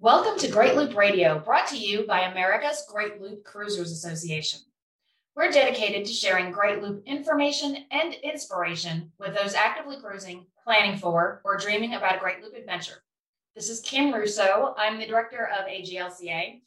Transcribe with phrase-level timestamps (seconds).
[0.00, 4.60] Welcome to Great Loop Radio, brought to you by America's Great Loop Cruisers Association.
[5.34, 11.40] We're dedicated to sharing Great Loop information and inspiration with those actively cruising, planning for,
[11.44, 13.02] or dreaming about a Great Loop adventure.
[13.56, 14.72] This is Kim Russo.
[14.78, 16.60] I'm the director of AGLCA.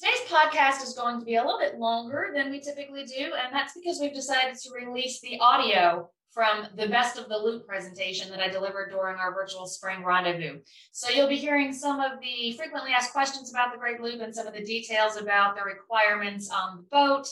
[0.00, 3.52] Today's podcast is going to be a little bit longer than we typically do, and
[3.52, 8.30] that's because we've decided to release the audio from the Best of the Loop presentation
[8.30, 10.60] that I delivered during our virtual spring rendezvous.
[10.92, 14.34] So you'll be hearing some of the frequently asked questions about the Great Loop and
[14.34, 17.28] some of the details about the requirements on the boat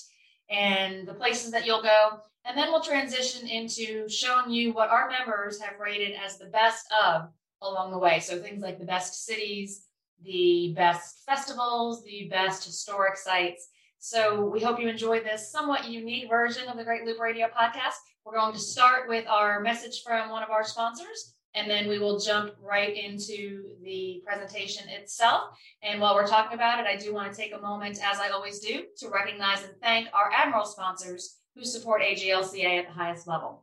[0.51, 2.21] and the places that you'll go.
[2.45, 6.87] And then we'll transition into showing you what our members have rated as the best
[7.05, 7.29] of
[7.63, 8.21] along the way.
[8.21, 9.87] So things like the best cities,
[10.25, 13.69] the best festivals, the best historic sites.
[13.99, 17.97] So we hope you enjoy this somewhat unique version of the Great Loop Radio podcast.
[18.27, 22.01] We're going to start with our message from one of our sponsors, and then we
[22.01, 25.57] will jump right into the presentation itself.
[25.85, 28.31] And while we're talking about it, I do want to take a moment, as I
[28.31, 33.29] always do, to recognize and thank our Admiral sponsors who support AGLCA at the highest
[33.29, 33.63] level.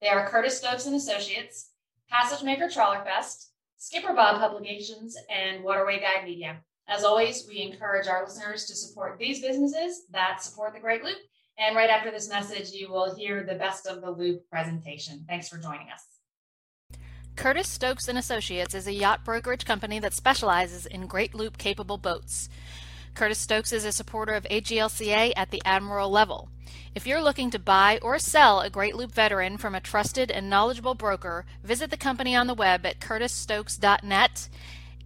[0.00, 1.72] They are Curtis Stokes and Associates,
[2.08, 3.46] Passage Maker Trawlerfest,
[3.76, 6.60] Skipper Bob Publications, and Waterway Guide Media.
[6.86, 11.18] As always, we encourage our listeners to support these businesses that support the Great Loop
[11.58, 15.24] and right after this message, you will hear the best of the loop presentation.
[15.28, 16.04] Thanks for joining us.
[17.36, 21.98] Curtis Stokes and Associates is a yacht brokerage company that specializes in great loop capable
[21.98, 22.48] boats.
[23.14, 26.48] Curtis Stokes is a supporter of AGLCA at the Admiral level.
[26.94, 30.50] If you're looking to buy or sell a Great Loop veteran from a trusted and
[30.50, 34.48] knowledgeable broker, visit the company on the web at curtisstokes.net,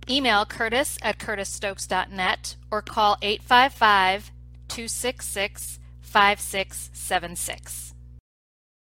[0.09, 4.31] email curtis at curtisstokes.net, or call 855
[4.69, 5.81] 266
[6.11, 7.95] 5676.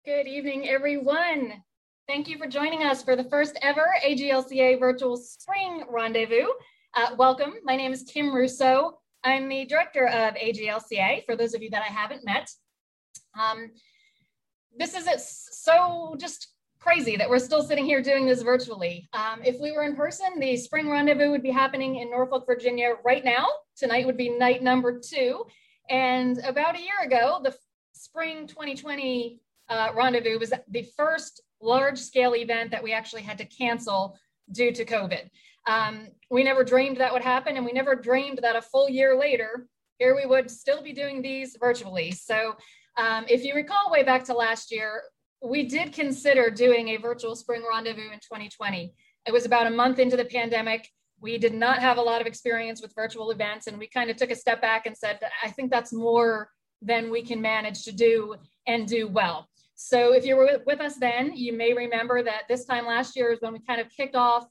[0.06, 1.54] Good evening, everyone.
[2.08, 6.45] Thank you for joining us for the first ever AGLCA Virtual Spring Rendezvous.
[6.94, 7.55] Uh, welcome.
[7.64, 8.99] My name is Kim Russo.
[9.23, 12.48] I'm the director of AGLCA, for those of you that I haven't met.
[13.33, 13.72] Um,
[14.78, 15.10] this is
[15.52, 16.49] so just
[16.80, 19.10] crazy that we're still sitting here doing this virtually.
[19.14, 22.94] Um, if we were in person, the spring rendezvous would be happening in Norfolk, Virginia
[23.04, 23.48] right now.
[23.76, 25.44] Tonight would be night number two.
[25.90, 27.56] And about a year ago, the
[27.94, 33.46] spring 2020 uh, rendezvous was the first large scale event that we actually had to
[33.46, 34.18] cancel
[34.52, 35.30] due to COVID.
[35.68, 39.18] Um, we never dreamed that would happen, and we never dreamed that a full year
[39.18, 42.12] later, here we would still be doing these virtually.
[42.12, 42.56] So,
[42.98, 45.02] um, if you recall way back to last year,
[45.42, 48.94] we did consider doing a virtual spring rendezvous in 2020.
[49.26, 50.90] It was about a month into the pandemic
[51.25, 54.15] we did not have a lot of experience with virtual events and we kind of
[54.15, 56.49] took a step back and said i think that's more
[56.81, 58.36] than we can manage to do
[58.67, 59.49] and do well.
[59.77, 63.31] So if you were with us then you may remember that this time last year
[63.31, 64.45] is when we kind of kicked off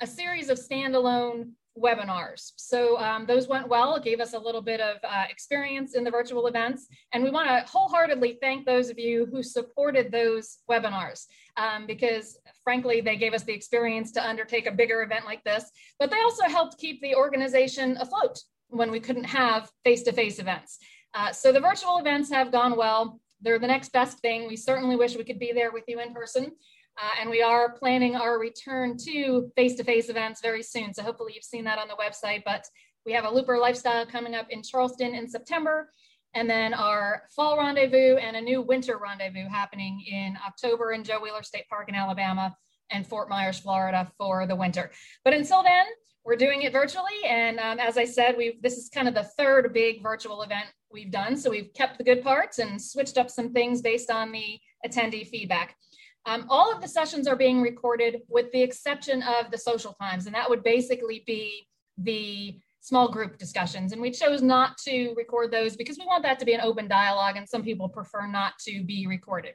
[0.00, 2.52] a series of standalone webinars.
[2.56, 6.10] So um, those went well, gave us a little bit of uh, experience in the
[6.10, 6.86] virtual events.
[7.12, 11.26] And we want to wholeheartedly thank those of you who supported those webinars
[11.56, 15.70] um, because frankly, they gave us the experience to undertake a bigger event like this,
[15.98, 20.78] but they also helped keep the organization afloat when we couldn't have face-to-face events.
[21.14, 23.20] Uh, so the virtual events have gone well.
[23.40, 24.48] They're the next best thing.
[24.48, 26.52] We certainly wish we could be there with you in person.
[26.96, 30.94] Uh, and we are planning our return to face-to-face events very soon.
[30.94, 32.66] So hopefully you've seen that on the website, but
[33.04, 35.90] we have a Looper Lifestyle coming up in Charleston in September,
[36.34, 41.20] and then our fall rendezvous and a new winter rendezvous happening in October in Joe
[41.20, 42.56] Wheeler State Park in Alabama
[42.90, 44.90] and Fort Myers, Florida for the winter.
[45.24, 45.86] But until then,
[46.24, 47.24] we're doing it virtually.
[47.26, 50.66] And um, as I said, we've this is kind of the third big virtual event
[50.90, 51.36] we've done.
[51.36, 55.26] So we've kept the good parts and switched up some things based on the attendee
[55.26, 55.76] feedback.
[56.26, 60.26] Um, all of the sessions are being recorded with the exception of the social times,
[60.26, 61.66] and that would basically be
[61.98, 63.92] the small group discussions.
[63.92, 66.88] And we chose not to record those because we want that to be an open
[66.88, 69.54] dialogue, and some people prefer not to be recorded.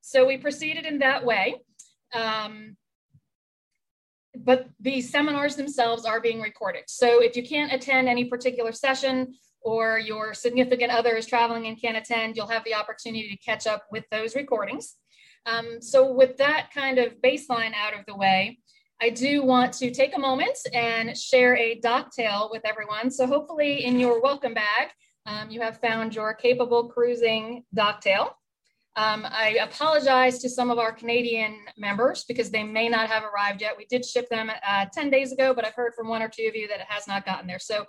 [0.00, 1.56] So we proceeded in that way.
[2.14, 2.76] Um,
[4.36, 6.84] but the seminars themselves are being recorded.
[6.86, 11.80] So if you can't attend any particular session or your significant other is traveling and
[11.80, 14.96] can't attend, you'll have the opportunity to catch up with those recordings.
[15.46, 18.58] Um, so with that kind of baseline out of the way,
[19.02, 23.10] I do want to take a moment and share a docktail with everyone.
[23.10, 24.90] So hopefully in your welcome bag,
[25.26, 28.32] um, you have found your capable cruising docktail.
[28.96, 33.62] Um, I apologize to some of our Canadian members because they may not have arrived
[33.62, 33.76] yet.
[33.78, 36.46] We did ship them uh, 10 days ago, but I've heard from one or two
[36.48, 37.60] of you that it has not gotten there.
[37.60, 37.86] So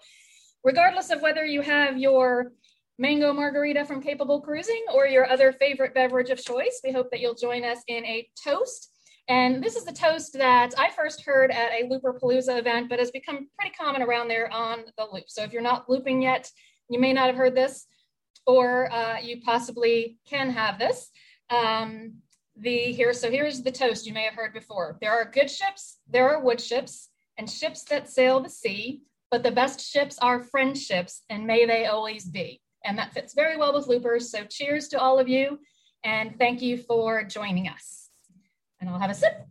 [0.64, 2.54] regardless of whether you have your
[3.02, 6.82] mango margarita from Capable Cruising or your other favorite beverage of choice.
[6.84, 8.92] We hope that you'll join us in a toast.
[9.28, 13.00] And this is the toast that I first heard at a Looper Palooza event, but
[13.00, 15.24] has become pretty common around there on the loop.
[15.30, 16.52] So if you're not looping yet,
[16.90, 17.88] you may not have heard this,
[18.46, 21.10] or uh, you possibly can have this.
[21.50, 22.18] Um,
[22.56, 25.00] the here, so here's the toast you may have heard before.
[25.02, 27.10] There are good ships, there are wood ships,
[27.40, 29.02] and ships that sail the sea,
[29.32, 32.62] but the best ships are friendships, and may they always be.
[32.84, 34.32] And that fits very well with loopers.
[34.32, 35.60] So cheers to all of you,
[36.04, 38.10] and thank you for joining us.
[38.80, 39.46] And I'll have a sip.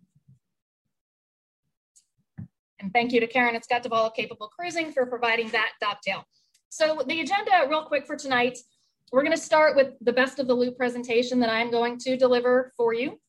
[2.80, 6.24] And thank you to Karen at Scott Duvall Capable Cruising for providing that docktail.
[6.70, 8.58] So the agenda real quick for tonight,
[9.12, 12.72] we're gonna start with the best of the loop presentation that I'm going to deliver
[12.76, 13.20] for you.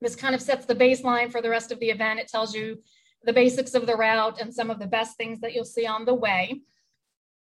[0.00, 2.20] This kind of sets the baseline for the rest of the event.
[2.20, 2.82] It tells you
[3.22, 6.04] the basics of the route and some of the best things that you'll see on
[6.04, 6.62] the way.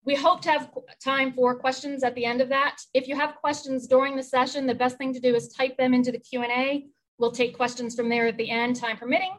[0.04, 0.72] We hope to have
[1.04, 2.78] time for questions at the end of that.
[2.94, 5.94] If you have questions during the session, the best thing to do is type them
[5.94, 6.88] into the Q&A.
[7.20, 9.38] We'll take questions from there at the end, time permitting.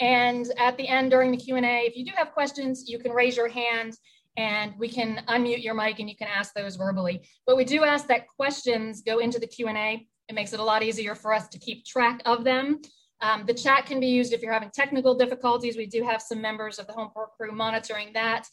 [0.00, 3.36] And at the end during the Q&A, if you do have questions, you can raise
[3.38, 3.96] your hand
[4.36, 7.22] and we can unmute your mic and you can ask those verbally.
[7.46, 10.06] But we do ask that questions go into the Q&A.
[10.28, 12.82] It makes it a lot easier for us to keep track of them.
[13.22, 15.76] Um, the chat can be used if you're having technical difficulties.
[15.76, 18.46] We do have some members of the home port crew monitoring that.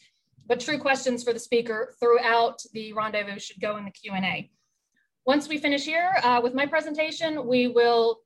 [0.49, 4.49] But true questions for the speaker throughout the rendezvous should go in the Q&A.
[5.23, 8.21] Once we finish here uh, with my presentation, we will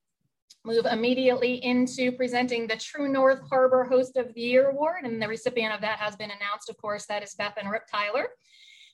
[0.63, 5.03] move immediately into presenting the True North Harbor Host of the Year Award.
[5.03, 7.87] And the recipient of that has been announced, of course, that is Beth and Rip
[7.91, 8.27] Tyler.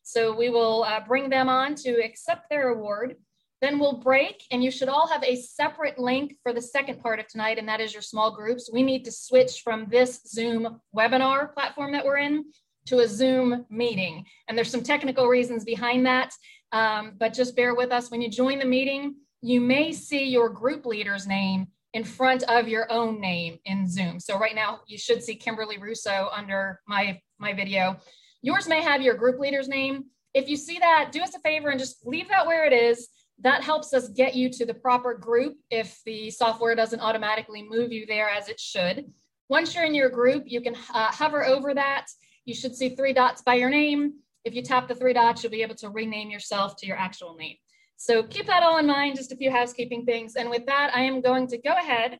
[0.01, 3.15] So we will uh, bring them on to accept their award.
[3.61, 7.19] Then we'll break, and you should all have a separate link for the second part
[7.19, 8.71] of tonight, and that is your small groups.
[8.73, 12.45] We need to switch from this Zoom webinar platform that we're in
[12.87, 14.25] to a Zoom meeting.
[14.47, 16.33] And there's some technical reasons behind that,
[16.71, 18.09] um, but just bear with us.
[18.09, 22.67] When you join the meeting, you may see your group leader's name in front of
[22.67, 24.19] your own name in Zoom.
[24.19, 27.97] So right now you should see Kimberly Russo under my, my video.
[28.41, 30.05] Yours may have your group leader's name.
[30.33, 33.09] If you see that, do us a favor and just leave that where it is.
[33.41, 37.91] That helps us get you to the proper group if the software doesn't automatically move
[37.91, 39.05] you there as it should.
[39.49, 42.05] Once you're in your group, you can uh, hover over that.
[42.45, 44.13] You should see three dots by your name.
[44.45, 47.35] If you tap the three dots, you'll be able to rename yourself to your actual
[47.35, 47.55] name.
[47.97, 50.35] So keep that all in mind, just a few housekeeping things.
[50.35, 52.17] And with that, I am going to go ahead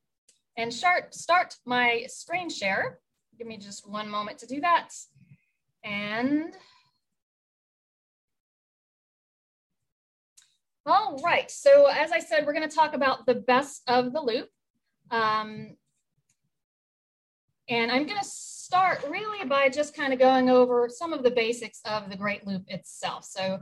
[0.57, 2.99] and start, my screen share.
[3.37, 4.89] Give me just one moment to do that.
[5.85, 6.53] And
[10.85, 14.49] all right, so as I said, we're gonna talk about the best of the loop.
[15.11, 15.77] Um,
[17.69, 18.23] and I'm gonna
[18.69, 22.45] start really by just kind of going over some of the basics of the Great
[22.45, 23.25] Loop itself.
[23.25, 23.57] So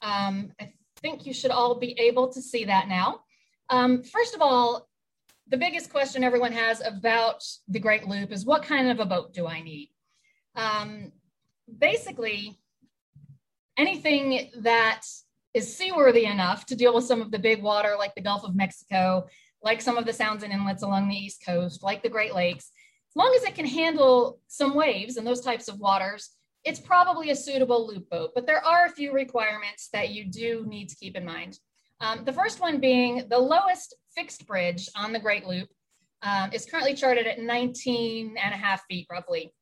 [0.00, 0.72] um, I
[1.02, 3.20] think you should all be able to see that now.
[3.68, 4.88] Um, first of all,
[5.48, 9.34] the biggest question everyone has about the Great Loop is what kind of a boat
[9.34, 9.90] do I need?
[10.56, 11.12] Um,
[11.78, 12.58] basically,
[13.76, 15.02] anything that
[15.52, 18.56] is seaworthy enough to deal with some of the big water like the Gulf of
[18.56, 19.26] Mexico,
[19.62, 22.72] like some of the sounds and inlets along the East Coast, like the Great Lakes,
[23.18, 26.30] long as it can handle some waves and those types of waters,
[26.64, 30.64] it's probably a suitable loop boat, but there are a few requirements that you do
[30.66, 31.58] need to keep in mind.
[32.00, 35.68] Um, the first one being the lowest fixed bridge on the Great Loop
[36.22, 39.52] um, is currently charted at 19 and a half feet roughly.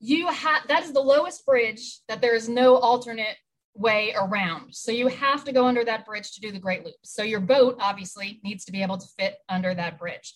[0.00, 3.36] You have that is the lowest bridge that there is no alternate
[3.74, 4.74] way around.
[4.74, 6.94] So you have to go under that bridge to do the Great Loop.
[7.02, 10.34] So your boat obviously needs to be able to fit under that bridge.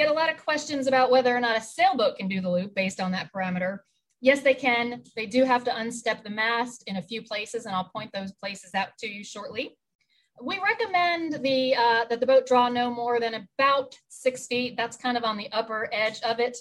[0.00, 2.74] Get a lot of questions about whether or not a sailboat can do the loop
[2.74, 3.80] based on that parameter.
[4.22, 5.02] Yes, they can.
[5.14, 8.32] They do have to unstep the mast in a few places, and I'll point those
[8.32, 9.76] places out to you shortly.
[10.42, 14.74] We recommend the uh, that the boat draw no more than about six feet.
[14.74, 16.56] That's kind of on the upper edge of it.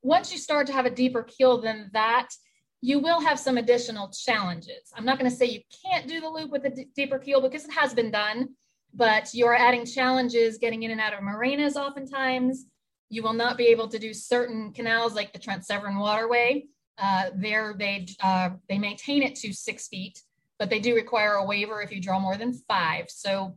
[0.00, 2.30] Once you start to have a deeper keel than that,
[2.80, 4.90] you will have some additional challenges.
[4.96, 7.42] I'm not going to say you can't do the loop with a d- deeper keel
[7.42, 8.48] because it has been done,
[8.94, 12.64] but you're adding challenges getting in and out of marinas oftentimes.
[13.10, 16.64] You will not be able to do certain canals like the Trent Severn Waterway
[17.00, 20.22] uh, there they uh, they maintain it to six feet,
[20.58, 23.06] but they do require a waiver if you draw more than five.
[23.08, 23.56] So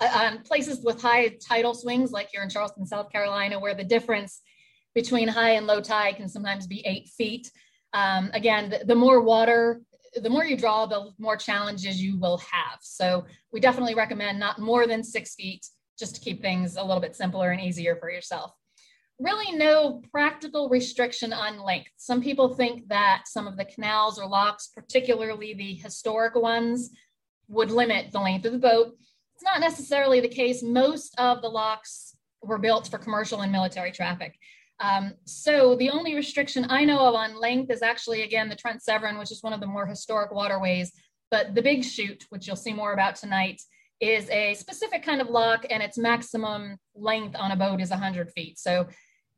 [0.00, 3.84] uh, on places with high tidal swings, like here in Charleston, South Carolina, where the
[3.84, 4.42] difference
[4.94, 7.50] between high and low tide can sometimes be eight feet.
[7.94, 9.80] Um, again, the, the more water,
[10.14, 12.78] the more you draw, the more challenges you will have.
[12.82, 15.66] So we definitely recommend not more than six feet
[16.02, 18.52] just to keep things a little bit simpler and easier for yourself
[19.22, 21.90] really no practical restriction on length.
[21.96, 26.90] Some people think that some of the canals or locks, particularly the historic ones,
[27.48, 28.96] would limit the length of the boat.
[29.34, 30.62] It's not necessarily the case.
[30.62, 34.34] Most of the locks were built for commercial and military traffic.
[34.80, 38.82] Um, so the only restriction I know of on length is actually, again, the Trent
[38.82, 40.92] Severn, which is one of the more historic waterways.
[41.30, 43.62] But the big chute, which you'll see more about tonight,
[44.02, 48.30] is a specific kind of lock and its maximum length on a boat is 100
[48.32, 48.58] feet.
[48.58, 48.88] So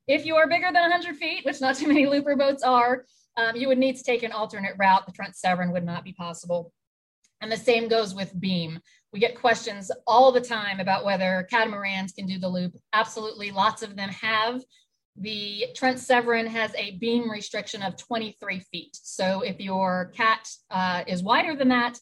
[0.08, 3.04] if you are bigger than 100 feet, which not too many looper boats are,
[3.36, 5.04] um, you would need to take an alternate route.
[5.04, 6.72] The Trent Severn would not be possible.
[7.42, 8.80] And the same goes with beam.
[9.12, 12.74] We get questions all the time about whether catamarans can do the loop.
[12.94, 14.62] Absolutely, lots of them have.
[15.16, 18.96] The Trent Severn has a beam restriction of 23 feet.
[19.02, 21.98] So if your cat uh, is wider than that,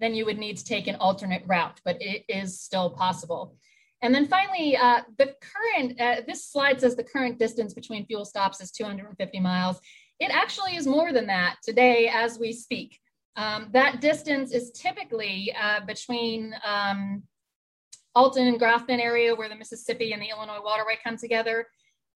[0.00, 3.56] then you would need to take an alternate route, but it is still possible.
[4.00, 8.24] And then finally, uh, the current, uh, this slide says the current distance between fuel
[8.24, 9.80] stops is 250 miles.
[10.20, 12.98] It actually is more than that today as we speak.
[13.36, 17.22] Um, that distance is typically uh, between um,
[18.14, 21.66] Alton and Grafton area where the Mississippi and the Illinois waterway come together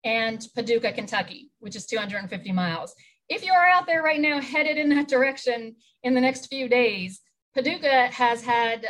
[0.04, 2.96] and Paducah, Kentucky, which is 250 miles.
[3.30, 6.68] If you are out there right now headed in that direction in the next few
[6.68, 7.22] days,
[7.54, 8.88] Paducah has had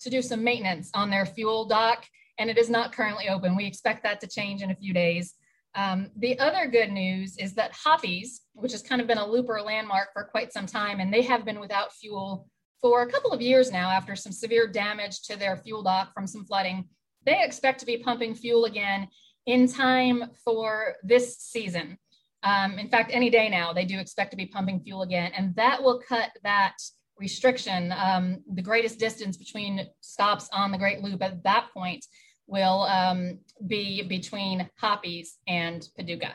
[0.00, 2.06] to do some maintenance on their fuel dock,
[2.38, 3.56] and it is not currently open.
[3.56, 5.34] We expect that to change in a few days.
[5.74, 9.60] Um, the other good news is that Hoppie's, which has kind of been a looper
[9.60, 12.48] landmark for quite some time, and they have been without fuel
[12.80, 16.26] for a couple of years now after some severe damage to their fuel dock from
[16.26, 16.88] some flooding.
[17.24, 19.08] They expect to be pumping fuel again
[19.46, 21.98] in time for this season.
[22.42, 25.54] Um, in fact, any day now, they do expect to be pumping fuel again, and
[25.56, 26.76] that will cut that
[27.18, 32.04] restriction, um, the greatest distance between stops on the Great Loop at that point
[32.46, 36.34] will um, be between Hoppie's and Paducah.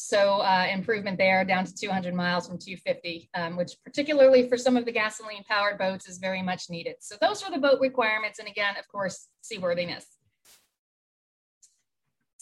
[0.00, 4.76] So uh, improvement there down to 200 miles from 250, um, which particularly for some
[4.76, 6.96] of the gasoline powered boats is very much needed.
[7.00, 8.38] So those are the boat requirements.
[8.38, 10.06] And again, of course, seaworthiness.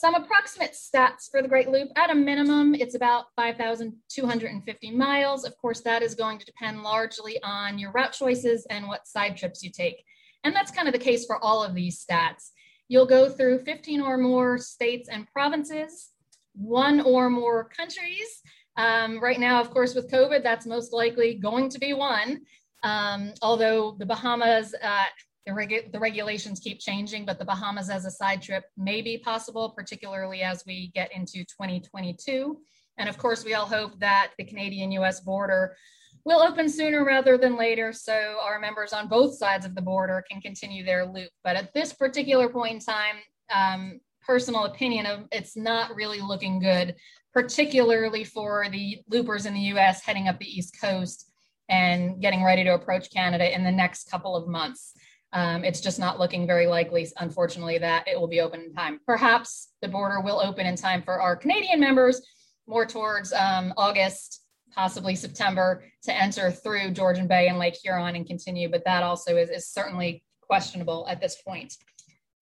[0.07, 1.89] Some approximate stats for the Great Loop.
[1.97, 5.45] At a minimum, it's about 5,250 miles.
[5.45, 9.37] Of course, that is going to depend largely on your route choices and what side
[9.37, 10.05] trips you take.
[10.45, 12.51] And that's kind of the case for all of these stats.
[12.87, 16.13] You'll go through 15 or more states and provinces,
[16.55, 18.43] one or more countries.
[18.77, 22.43] Um, right now, of course, with COVID, that's most likely going to be one.
[22.85, 25.07] Um, although the Bahamas, uh,
[25.47, 29.17] the, regu- the regulations keep changing, but the Bahamas as a side trip may be
[29.17, 32.59] possible, particularly as we get into 2022.
[32.99, 35.77] And of course, we all hope that the Canadian US border
[36.25, 40.25] will open sooner rather than later so our members on both sides of the border
[40.29, 41.31] can continue their loop.
[41.45, 43.17] But at this particular point in time,
[43.55, 46.97] um, personal opinion of it's not really looking good,
[47.33, 51.31] particularly for the loopers in the US heading up the East Coast
[51.69, 54.95] and getting ready to approach Canada in the next couple of months.
[55.33, 59.01] Um, it's just not looking very likely, unfortunately, that it will be open in time.
[59.07, 62.23] Perhaps the border will open in time for our Canadian members
[62.67, 64.43] more towards um, August,
[64.73, 69.37] possibly September, to enter through Georgian Bay and Lake Huron and continue, but that also
[69.37, 71.75] is, is certainly questionable at this point.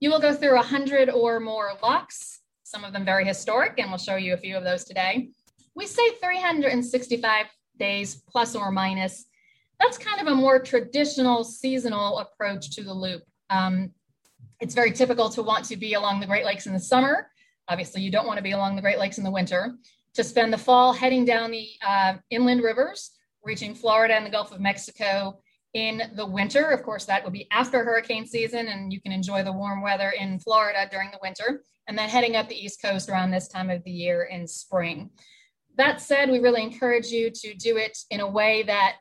[0.01, 3.99] You will go through 100 or more locks, some of them very historic, and we'll
[3.99, 5.31] show you a few of those today.
[5.75, 7.47] We say 365
[7.79, 9.25] days plus or minus
[9.85, 13.23] that's kind of a more traditional seasonal approach to the loop.
[13.51, 13.91] Um,
[14.61, 17.29] it's very typical to want to be along the Great Lakes in the summer.
[17.69, 19.77] Obviously, you don't want to be along the Great Lakes in the winter.
[20.15, 23.11] To spend the fall heading down the uh, inland rivers,
[23.43, 25.41] reaching Florida and the Gulf of Mexico
[25.75, 26.71] in the winter.
[26.71, 30.15] Of course, that would be after hurricane season, and you can enjoy the warm weather
[30.19, 33.71] in Florida during the winter, and then heading up the East Coast around this time
[33.71, 35.11] of the year in spring.
[35.77, 38.95] That said, we really encourage you to do it in a way that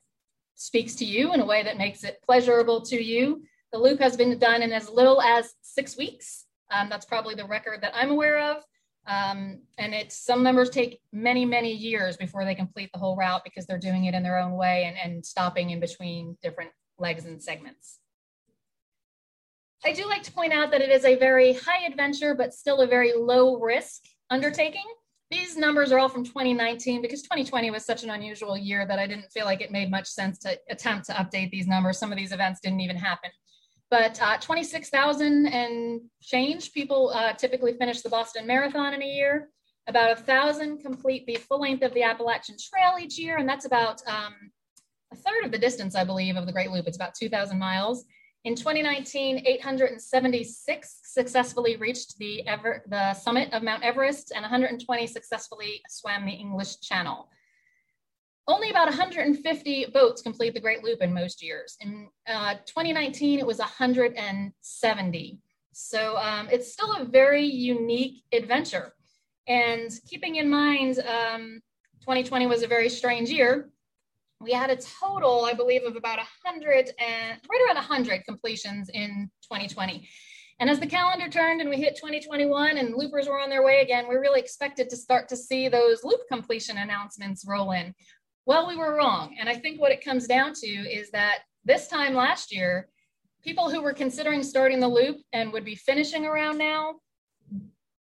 [0.64, 3.44] speaks to you in a way that makes it pleasurable to you.
[3.74, 6.46] The loop has been done in as little as six weeks.
[6.72, 8.64] Um, that's probably the record that I'm aware of.
[9.06, 13.44] Um, and it's some members take many, many years before they complete the whole route
[13.44, 17.26] because they're doing it in their own way and, and stopping in between different legs
[17.26, 18.00] and segments.
[19.84, 22.80] I do like to point out that it is a very high adventure, but still
[22.80, 24.86] a very low risk undertaking.
[25.34, 29.08] These numbers are all from 2019 because 2020 was such an unusual year that I
[29.08, 31.98] didn't feel like it made much sense to attempt to update these numbers.
[31.98, 33.32] Some of these events didn't even happen.
[33.90, 39.50] But uh, 26,000 and change people uh, typically finish the Boston Marathon in a year.
[39.88, 43.66] About a thousand complete the full length of the Appalachian Trail each year, and that's
[43.66, 44.36] about um,
[45.12, 46.86] a third of the distance, I believe, of the Great Loop.
[46.86, 48.06] It's about 2,000 miles.
[48.46, 55.82] In 2019, 876 successfully reached the, Ever- the summit of Mount Everest, and 120 successfully
[55.88, 57.30] swam the English Channel.
[58.46, 61.78] Only about 150 boats complete the Great Loop in most years.
[61.80, 65.40] In uh, 2019, it was 170.
[65.72, 68.92] So um, it's still a very unique adventure.
[69.48, 71.62] And keeping in mind, um,
[72.02, 73.70] 2020 was a very strange year.
[74.44, 79.32] We had a total, I believe, of about 100 and right around 100 completions in
[79.44, 80.08] 2020.
[80.60, 83.82] And as the calendar turned and we hit 2021 and loopers were on their way
[83.82, 87.94] again, we really expected to start to see those loop completion announcements roll in.
[88.46, 89.36] Well, we were wrong.
[89.40, 92.90] And I think what it comes down to is that this time last year,
[93.44, 96.96] people who were considering starting the loop and would be finishing around now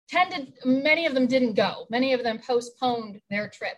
[0.09, 1.87] tended, many of them didn't go.
[1.91, 3.77] Many of them postponed their trip.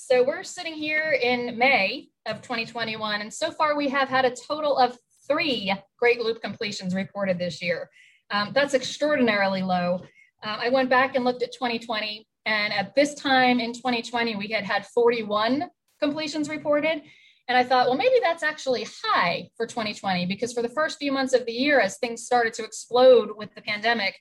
[0.00, 4.30] So we're sitting here in May of 2021, and so far we have had a
[4.30, 7.90] total of three Great Loop completions reported this year.
[8.30, 10.02] Um, that's extraordinarily low.
[10.44, 14.46] Uh, I went back and looked at 2020, and at this time in 2020, we
[14.46, 15.68] had had 41
[16.00, 17.02] completions reported.
[17.48, 21.10] And I thought, well, maybe that's actually high for 2020 because for the first few
[21.10, 24.14] months of the year, as things started to explode with the pandemic,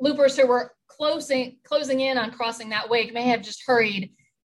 [0.00, 4.12] loopers who were closing closing in on crossing that wake may have just hurried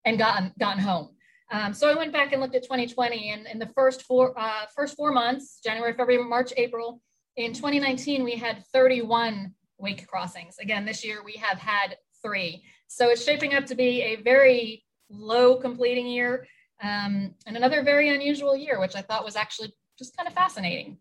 [0.06, 1.10] and gotten gotten home.
[1.52, 4.64] Um, so I went back and looked at 2020, and in the first four uh,
[4.74, 7.02] first four months, January, February, March, April,
[7.36, 10.56] in 2019 we had 31 wake crossings.
[10.58, 12.64] Again, this year we have had three.
[12.88, 16.46] So it's shaping up to be a very low completing year
[16.82, 20.98] um, and another very unusual year, which I thought was actually just kind of fascinating.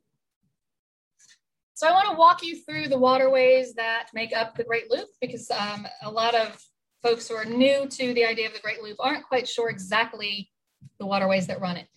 [1.73, 5.09] So I want to walk you through the waterways that make up the Great Loop
[5.19, 6.57] because um, a lot of
[7.05, 10.49] folks who are new to the idea of the Great Loop aren't quite sure exactly
[10.97, 11.87] the waterways that run it.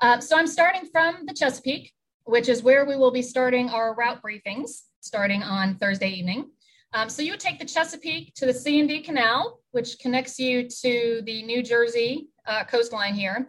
[0.00, 1.92] Uh, so I'm starting from the Chesapeake,
[2.24, 6.48] which is where we will be starting our route briefings starting on Thursday evening.
[6.92, 11.22] Um, so you would take the Chesapeake to the C&D Canal, which connects you to
[11.24, 13.48] the New Jersey uh, coastline here.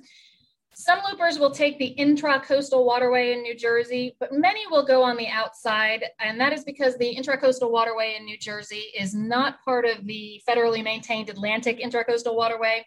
[0.74, 5.18] Some loopers will take the intra-coastal waterway in New Jersey, but many will go on
[5.18, 9.86] the outside, and that is because the intra-coastal waterway in New Jersey is not part
[9.86, 12.86] of the federally maintained Atlantic intra-coastal waterway,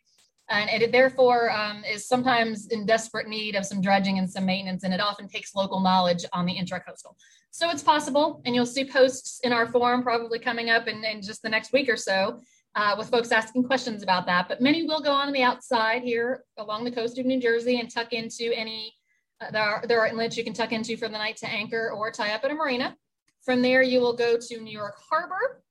[0.49, 4.85] and it therefore um, is sometimes in desperate need of some dredging and some maintenance,
[4.85, 7.17] and it often takes local knowledge on the intra-coastal.
[7.51, 11.21] So it's possible, and you'll see posts in our forum probably coming up in, in
[11.21, 12.41] just the next week or so
[12.77, 14.49] uh, with folks asking questions about that.
[14.49, 17.91] But many will go on the outside here along the coast of New Jersey and
[17.91, 18.95] tuck into any,
[19.41, 21.91] uh, there, are, there are inlets you can tuck into for the night to anchor
[21.91, 22.97] or tie up at a marina.
[23.45, 25.63] From there, you will go to New York Harbor,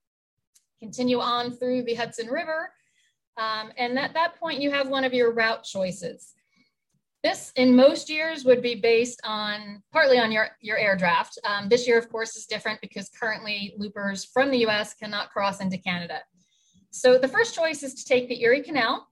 [0.79, 2.71] continue on through the Hudson River.
[3.37, 6.33] Um, and at that point, you have one of your route choices.
[7.23, 11.39] This, in most years, would be based on partly on your, your air draft.
[11.45, 15.61] Um, this year, of course, is different because currently loopers from the US cannot cross
[15.61, 16.19] into Canada.
[16.93, 19.07] So the first choice is to take the Erie Canal.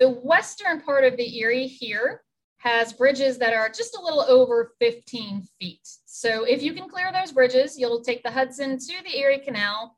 [0.00, 2.22] The western part of the Erie here
[2.58, 5.88] has bridges that are just a little over 15 feet.
[6.06, 9.96] So if you can clear those bridges, you'll take the Hudson to the Erie Canal,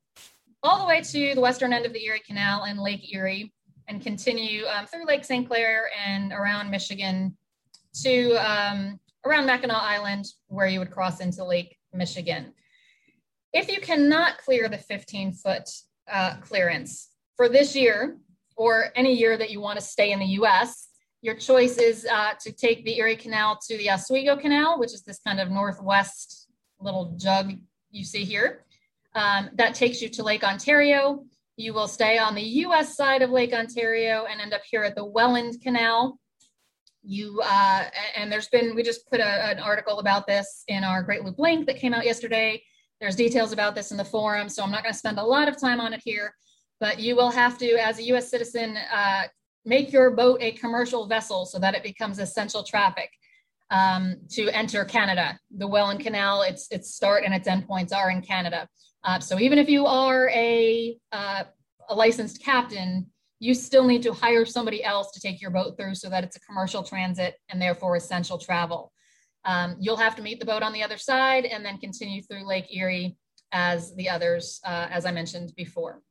[0.62, 3.54] all the way to the western end of the Erie Canal and Lake Erie,
[3.88, 5.48] and continue um, through Lake St.
[5.48, 7.34] Clair and around Michigan
[8.02, 12.52] to um, around Mackinac Island, where you would cross into Lake Michigan.
[13.54, 15.70] If you cannot clear the 15 foot
[16.10, 17.10] uh, clearance.
[17.36, 18.16] For this year,
[18.56, 20.88] or any year that you want to stay in the US,
[21.22, 25.02] your choice is uh, to take the Erie Canal to the Oswego Canal, which is
[25.02, 26.48] this kind of northwest
[26.80, 27.52] little jug
[27.90, 28.64] you see here.
[29.14, 31.24] Um, that takes you to Lake Ontario.
[31.56, 34.94] You will stay on the US side of Lake Ontario and end up here at
[34.94, 36.18] the Welland Canal.
[37.02, 37.84] You uh,
[38.16, 41.38] and there's been we just put a, an article about this in our Great Loop
[41.38, 42.62] link that came out yesterday.
[43.00, 45.48] There's details about this in the forum, so I'm not going to spend a lot
[45.48, 46.34] of time on it here,
[46.80, 49.24] but you will have to, as a US citizen, uh,
[49.64, 53.10] make your boat a commercial vessel so that it becomes essential traffic
[53.70, 55.38] um, to enter Canada.
[55.56, 58.68] The Welland Canal, its, its start and its endpoints are in Canada.
[59.04, 61.44] Uh, so even if you are a, uh,
[61.88, 63.06] a licensed captain,
[63.38, 66.36] you still need to hire somebody else to take your boat through so that it's
[66.36, 68.92] a commercial transit and therefore essential travel.
[69.46, 72.46] Um, you'll have to meet the boat on the other side and then continue through
[72.46, 73.16] Lake Erie
[73.52, 76.02] as the others, uh, as I mentioned before.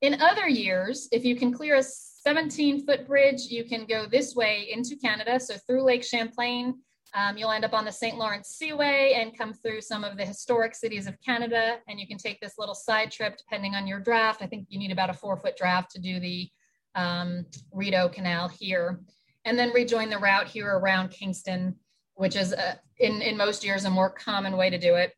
[0.00, 4.34] In other years, if you can clear a 17 foot bridge, you can go this
[4.34, 5.38] way into Canada.
[5.38, 6.74] So through Lake Champlain,
[7.14, 8.16] um, you'll end up on the St.
[8.16, 11.78] Lawrence Seaway and come through some of the historic cities of Canada.
[11.86, 14.42] And you can take this little side trip depending on your draft.
[14.42, 16.48] I think you need about a four foot draft to do the
[16.94, 19.00] um, Rideau Canal here.
[19.44, 21.76] And then rejoin the route here around Kingston
[22.14, 25.14] which is a, in, in most years a more common way to do it.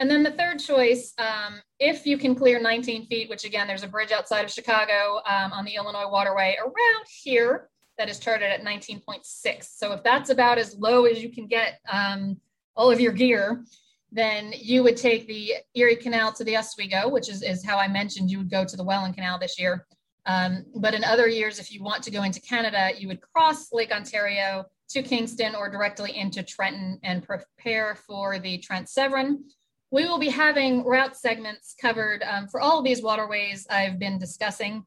[0.00, 3.82] And then the third choice, um, if you can clear 19 feet, which again, there's
[3.82, 8.50] a bridge outside of Chicago um, on the Illinois waterway around here that is charted
[8.50, 9.22] at 19.6.
[9.62, 12.40] So if that's about as low as you can get um,
[12.74, 13.62] all of your gear,
[14.10, 17.86] then you would take the Erie Canal to the Oswego, which is, is how I
[17.86, 19.86] mentioned you would go to the Welland Canal this year.
[20.24, 23.70] Um, but in other years, if you want to go into Canada, you would cross
[23.72, 29.44] Lake Ontario to Kingston or directly into Trenton and prepare for the Trent Severn.
[29.90, 34.18] We will be having route segments covered um, for all of these waterways I've been
[34.18, 34.84] discussing.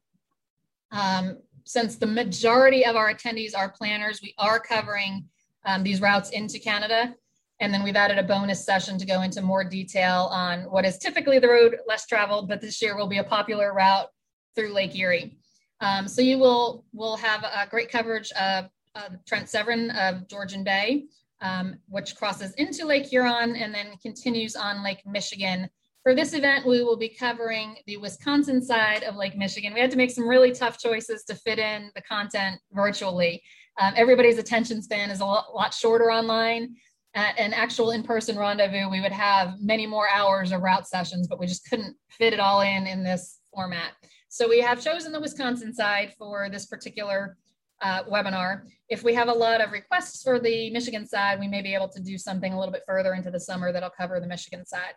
[0.92, 5.26] Um, since the majority of our attendees are planners, we are covering
[5.66, 7.16] um, these routes into Canada.
[7.60, 10.98] And then we've added a bonus session to go into more detail on what is
[10.98, 14.08] typically the road less traveled, but this year will be a popular route
[14.56, 15.38] through Lake Erie.
[15.80, 20.64] Um, so you will will have a great coverage of, of Trent Severn of Georgian
[20.64, 21.06] Bay,
[21.42, 25.70] um, which crosses into Lake Huron and then continues on Lake Michigan.
[26.04, 29.74] For this event, we will be covering the Wisconsin side of Lake Michigan.
[29.74, 33.42] We had to make some really tough choices to fit in the content virtually.
[33.80, 36.76] Um, everybody's attention span is a lot, lot shorter online.
[37.16, 41.40] At an actual in-person rendezvous, we would have many more hours of route sessions, but
[41.40, 43.92] we just couldn't fit it all in in this format.
[44.30, 47.38] So we have chosen the Wisconsin side for this particular
[47.84, 48.62] uh, webinar.
[48.90, 51.90] If we have a lot of requests for the Michigan side, we may be able
[51.90, 54.94] to do something a little bit further into the summer that'll cover the Michigan side.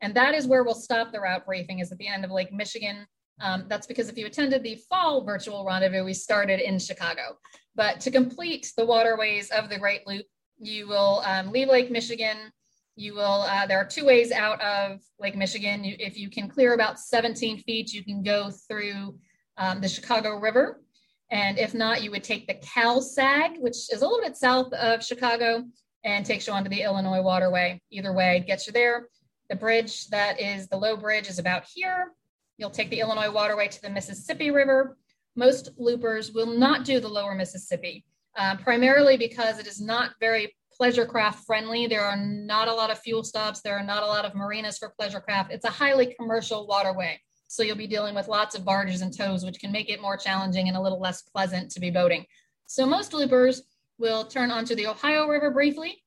[0.00, 2.52] And that is where we'll stop the route briefing is at the end of Lake
[2.52, 3.06] Michigan.
[3.40, 7.38] Um, that's because if you attended the fall virtual rendezvous, we started in Chicago.
[7.74, 10.26] But to complete the waterways of the Great Loop,
[10.58, 12.52] you will um, leave Lake Michigan,
[12.96, 15.84] you will, uh, there are two ways out of Lake Michigan.
[15.84, 19.18] You, if you can clear about 17 feet, you can go through
[19.56, 20.82] um, the Chicago River.
[21.30, 25.04] And if not, you would take the CalSag, which is a little bit south of
[25.04, 25.64] Chicago
[26.04, 27.80] and takes you onto the Illinois waterway.
[27.90, 29.08] Either way, it gets you there.
[29.48, 32.12] The bridge that is the low bridge is about here.
[32.58, 34.96] You'll take the Illinois waterway to the Mississippi River.
[35.36, 38.04] Most loopers will not do the lower Mississippi,
[38.36, 41.86] uh, primarily because it is not very pleasure craft friendly.
[41.86, 43.60] There are not a lot of fuel stops.
[43.60, 45.52] There are not a lot of marinas for pleasure craft.
[45.52, 47.20] It's a highly commercial waterway.
[47.50, 50.16] So you'll be dealing with lots of barges and tows, which can make it more
[50.16, 52.24] challenging and a little less pleasant to be boating.
[52.66, 53.64] So most loopers
[53.98, 56.00] will turn onto the Ohio River briefly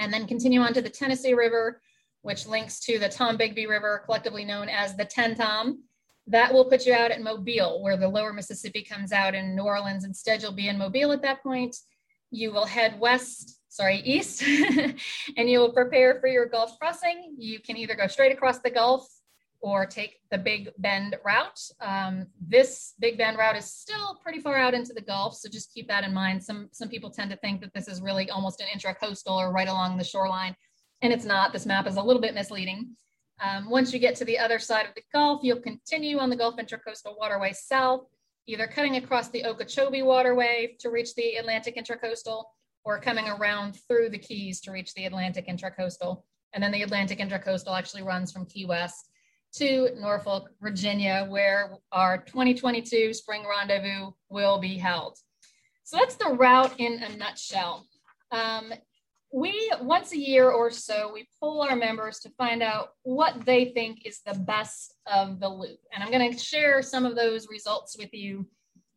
[0.00, 1.80] and then continue onto the Tennessee River,
[2.22, 5.84] which links to the Tom Tombigbee River, collectively known as the Tenn-Tom.
[6.26, 9.62] That will put you out at Mobile, where the lower Mississippi comes out in New
[9.62, 10.04] Orleans.
[10.04, 11.76] Instead, you'll be in Mobile at that point.
[12.32, 14.42] You will head west sorry, east,
[15.36, 17.36] and you will prepare for your Gulf crossing.
[17.36, 19.06] You can either go straight across the Gulf
[19.60, 21.60] or take the Big Bend route.
[21.80, 25.72] Um, this Big Bend route is still pretty far out into the Gulf, so just
[25.72, 26.42] keep that in mind.
[26.42, 29.68] Some, some people tend to think that this is really almost an intracoastal or right
[29.68, 30.54] along the shoreline,
[31.02, 31.52] and it's not.
[31.52, 32.96] This map is a little bit misleading.
[33.42, 36.36] Um, once you get to the other side of the Gulf, you'll continue on the
[36.36, 38.06] Gulf Intracoastal Waterway south,
[38.46, 42.44] either cutting across the Okeechobee Waterway to reach the Atlantic Intracoastal
[42.84, 46.22] or coming around through the Keys to reach the Atlantic Intracoastal.
[46.54, 49.10] And then the Atlantic Intracoastal actually runs from Key West
[49.56, 55.18] to Norfolk, Virginia, where our 2022 spring rendezvous will be held.
[55.84, 57.86] So that's the route in a nutshell.
[58.32, 58.72] Um,
[59.32, 63.66] we, once a year or so, we poll our members to find out what they
[63.66, 65.78] think is the best of the loop.
[65.92, 68.46] And I'm going to share some of those results with you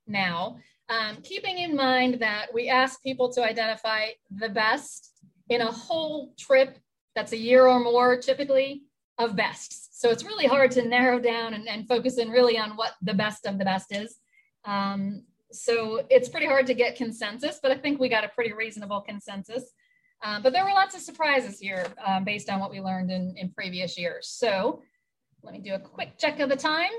[0.08, 0.58] now.
[0.90, 5.12] Um, keeping in mind that we ask people to identify the best
[5.50, 6.78] in a whole trip
[7.16, 8.84] that's a year or more typically
[9.20, 9.90] of bests.
[9.92, 13.14] So it's really hard to narrow down and, and focus in really on what the
[13.14, 14.18] best of the best is.
[14.66, 18.54] Um, so it's pretty hard to get consensus, but I think we got a pretty
[18.54, 19.66] reasonable consensus.
[20.24, 23.36] Uh, but there were lots of surprises here um, based on what we learned in,
[23.38, 24.28] in previous years.
[24.28, 24.82] So
[25.44, 26.92] let me do a quick check of the time.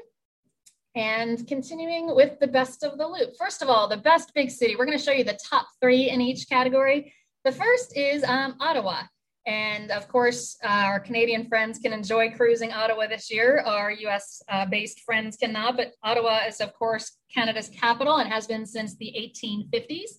[0.97, 3.37] And continuing with the best of the loop.
[3.39, 4.75] First of all, the best big city.
[4.77, 7.15] We're going to show you the top three in each category.
[7.45, 9.03] The first is um, Ottawa.
[9.51, 13.65] And of course, uh, our Canadian friends can enjoy cruising Ottawa this year.
[13.67, 18.47] Our US uh, based friends cannot, but Ottawa is, of course, Canada's capital and has
[18.47, 20.11] been since the 1850s.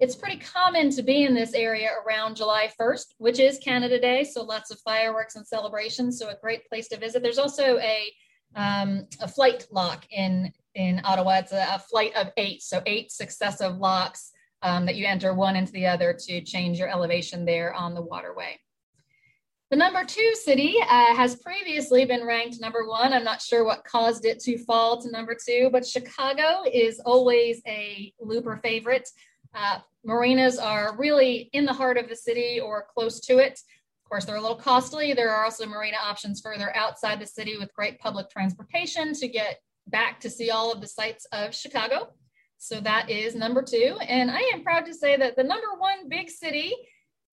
[0.00, 4.24] It's pretty common to be in this area around July 1st, which is Canada Day.
[4.24, 6.18] So lots of fireworks and celebrations.
[6.18, 7.22] So a great place to visit.
[7.22, 8.12] There's also a
[8.56, 11.38] um, a flight lock in in Ottawa.
[11.38, 15.56] It's a, a, flight of eight, so eight successive locks um, that you enter one
[15.56, 18.58] into the other to change your elevation there on the waterway.
[19.72, 23.14] The number two city uh, has previously been ranked number one.
[23.14, 27.62] I'm not sure what caused it to fall to number two, but Chicago is always
[27.66, 29.08] a looper favorite.
[29.54, 33.60] Uh, marinas are really in the heart of the city or close to it
[34.04, 35.14] Of course, they're a little costly.
[35.14, 39.62] There are also marina options further outside the city with great public transportation to get
[39.86, 42.10] back to see all of the sights of Chicago.
[42.58, 43.96] So that is number two.
[44.06, 46.74] And I am proud to say that the number one big city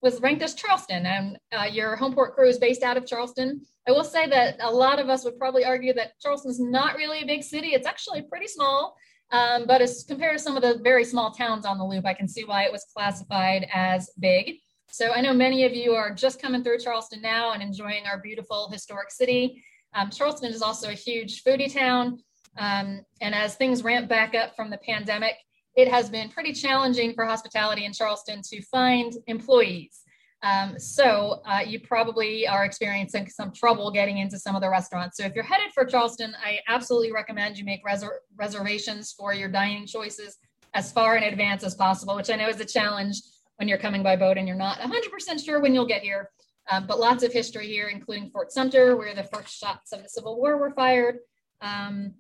[0.02, 3.62] was ranked as Charleston, and uh, your homeport crew is based out of Charleston.
[3.88, 7.22] I will say that a lot of us would probably argue that Charleston's not really
[7.22, 7.70] a big city.
[7.70, 8.96] It's actually pretty small,
[9.32, 12.14] um, but as compared to some of the very small towns on the loop, I
[12.14, 14.56] can see why it was classified as big.
[14.92, 18.20] So I know many of you are just coming through Charleston now and enjoying our
[18.20, 19.64] beautiful historic city.
[19.94, 22.20] Um, Charleston is also a huge foodie town.
[22.58, 25.36] Um, and as things ramp back up from the pandemic,
[25.76, 30.04] it has been pretty challenging for hospitality in Charleston to find employees.
[30.42, 35.18] Um, so uh, you probably are experiencing some trouble getting into some of the restaurants.
[35.18, 39.50] So if you're headed for Charleston, I absolutely recommend you make reser- reservations for your
[39.50, 40.38] dining choices
[40.74, 43.22] as far in advance as possible, which I know is a challenge
[43.58, 46.30] when you're coming by boat and you're not 100% sure when you'll get here.
[46.72, 50.10] Um, but lots of history here, including Fort Sumter, where the first shots of the
[50.10, 51.18] Civil War were fired.
[51.62, 52.14] Um,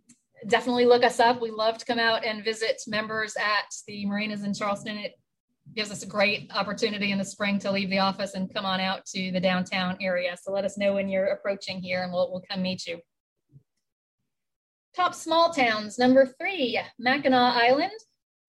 [0.47, 1.41] definitely look us up.
[1.41, 4.97] We love to come out and visit members at the marinas in Charleston.
[4.97, 5.13] It
[5.75, 8.80] gives us a great opportunity in the spring to leave the office and come on
[8.80, 10.36] out to the downtown area.
[10.41, 12.99] So let us know when you're approaching here and we'll, we'll come meet you.
[14.95, 17.91] Top small towns, number three, Mackinac Island.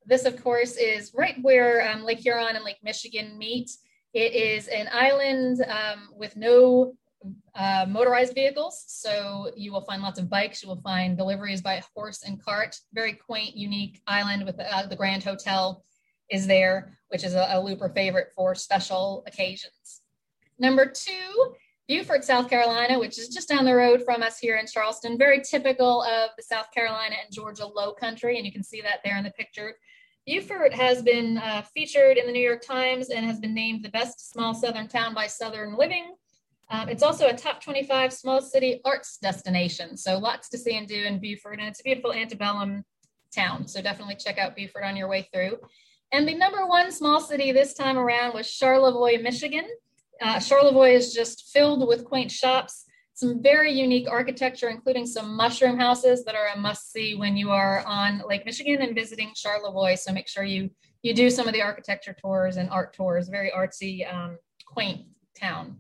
[0.07, 3.70] This, of course, is right where um, Lake Huron and Lake Michigan meet.
[4.14, 6.94] It is an island um, with no
[7.54, 8.85] uh, motorized vehicles.
[8.87, 10.62] So you will find lots of bikes.
[10.62, 12.76] You will find deliveries by horse and cart.
[12.92, 15.85] Very quaint, unique island with the, uh, the Grand Hotel
[16.30, 20.02] is there, which is a, a looper favorite for special occasions.
[20.59, 21.54] Number two,
[21.88, 25.18] Beaufort, South Carolina, which is just down the road from us here in Charleston.
[25.18, 29.00] Very typical of the South Carolina and Georgia low country, and you can see that
[29.04, 29.74] there in the picture.
[30.26, 33.88] Beaufort has been uh, featured in the New York Times and has been named the
[33.88, 36.14] best small southern town by Southern Living.
[36.70, 39.96] Um, it's also a top 25 small city arts destination.
[39.96, 42.85] So lots to see and do in Beaufort, and it's a beautiful antebellum
[43.35, 43.66] town.
[43.66, 45.59] So definitely check out Beaufort on your way through.
[46.12, 49.64] And the number one small city this time around was Charlevoix, Michigan.
[50.22, 55.78] Uh, Charlevoix is just filled with quaint shops, some very unique architecture, including some mushroom
[55.78, 59.96] houses that are a must see when you are on Lake Michigan and visiting Charlevoix.
[59.96, 60.70] So make sure you
[61.02, 63.28] you do some of the architecture tours and art tours.
[63.28, 65.78] Very artsy, um, quaint town.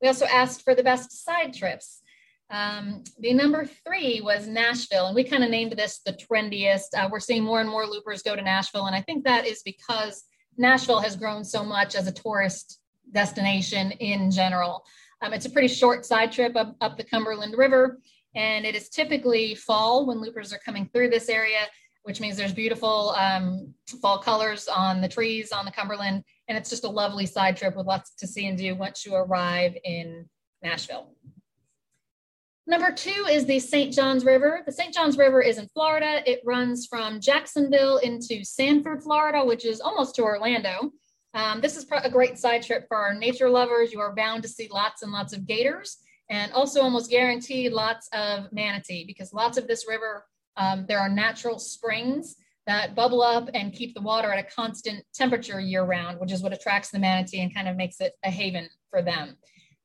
[0.00, 2.02] We also asked for the best side trips.
[2.50, 6.94] Um, the number three was Nashville, and we kind of named this the trendiest.
[6.96, 9.62] Uh, we're seeing more and more loopers go to Nashville, and I think that is
[9.64, 10.24] because
[10.56, 12.80] Nashville has grown so much as a tourist
[13.12, 14.84] destination in general.
[15.22, 18.00] Um, it's a pretty short side trip up, up the Cumberland River,
[18.34, 21.60] and it is typically fall when loopers are coming through this area,
[22.06, 26.70] which means there's beautiful um, fall colors on the trees on the Cumberland, and it's
[26.70, 30.24] just a lovely side trip with lots to see and do once you arrive in
[30.62, 31.12] Nashville.
[32.68, 33.92] Number two is the St.
[33.92, 34.60] Johns River.
[34.64, 34.94] The St.
[34.94, 36.22] Johns River is in Florida.
[36.30, 40.92] It runs from Jacksonville into Sanford, Florida, which is almost to Orlando.
[41.34, 43.92] Um, this is a great side trip for our nature lovers.
[43.92, 45.96] You are bound to see lots and lots of gators
[46.30, 50.24] and also almost guaranteed lots of manatee because lots of this river,
[50.56, 55.04] um, there are natural springs that bubble up and keep the water at a constant
[55.14, 58.30] temperature year round, which is what attracts the manatee and kind of makes it a
[58.30, 59.36] haven for them.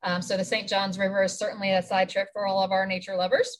[0.03, 0.67] Um, so the St.
[0.67, 3.59] Johns River is certainly a side trip for all of our nature lovers.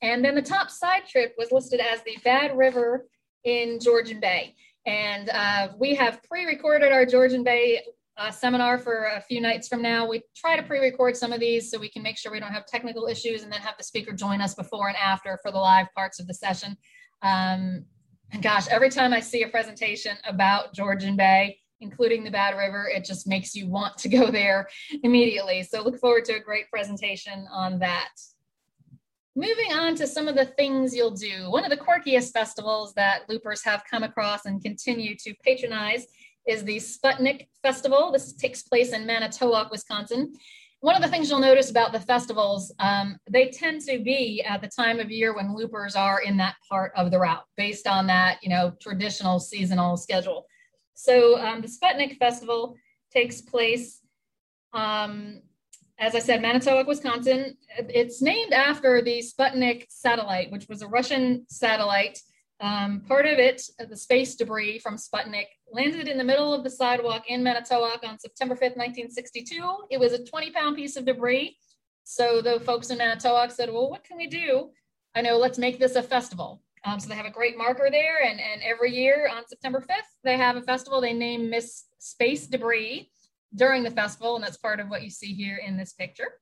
[0.00, 3.06] And then the top side trip was listed as the Bad River
[3.42, 4.54] in Georgian Bay.
[4.86, 7.82] And uh, we have pre-recorded our Georgian Bay
[8.18, 10.06] uh, seminar for a few nights from now.
[10.06, 12.66] We try to pre-record some of these so we can make sure we don't have
[12.66, 15.86] technical issues and then have the speaker join us before and after for the live
[15.94, 16.76] parts of the session.
[17.22, 17.84] Um,
[18.32, 22.90] and gosh, every time I see a presentation about Georgian Bay, including the Bad River,
[22.92, 24.68] it just makes you want to go there
[25.04, 25.62] immediately.
[25.62, 28.10] So look forward to a great presentation on that.
[29.36, 31.48] Moving on to some of the things you'll do.
[31.48, 36.08] One of the quirkiest festivals that loopers have come across and continue to patronize
[36.48, 38.10] is the Sputnik Festival.
[38.10, 40.32] This takes place in Manitowoc, Wisconsin.
[40.80, 44.62] One of the things you'll notice about the festivals, um, they tend to be at
[44.62, 48.06] the time of year when loopers are in that part of the route, based on
[48.06, 50.46] that, you know, traditional seasonal schedule.
[50.94, 52.76] So um, the Sputnik Festival
[53.12, 54.00] takes place,
[54.72, 55.42] um,
[55.98, 57.56] as I said, Manitowoc, Wisconsin.
[57.76, 62.20] It's named after the Sputnik satellite, which was a Russian satellite.
[62.60, 66.64] Um, part of it, uh, the space debris from Sputnik, landed in the middle of
[66.64, 69.86] the sidewalk in Manitowoc on September 5th, 1962.
[69.90, 71.56] It was a 20 pound piece of debris.
[72.02, 74.70] So the folks in Manitowoc said, well, what can we do?
[75.14, 76.62] I know, let's make this a festival.
[76.84, 80.08] Um, so they have a great marker there, and, and every year on September 5th,
[80.24, 81.00] they have a festival.
[81.00, 83.10] They name Miss Space Debris
[83.54, 86.40] during the festival, and that's part of what you see here in this picture.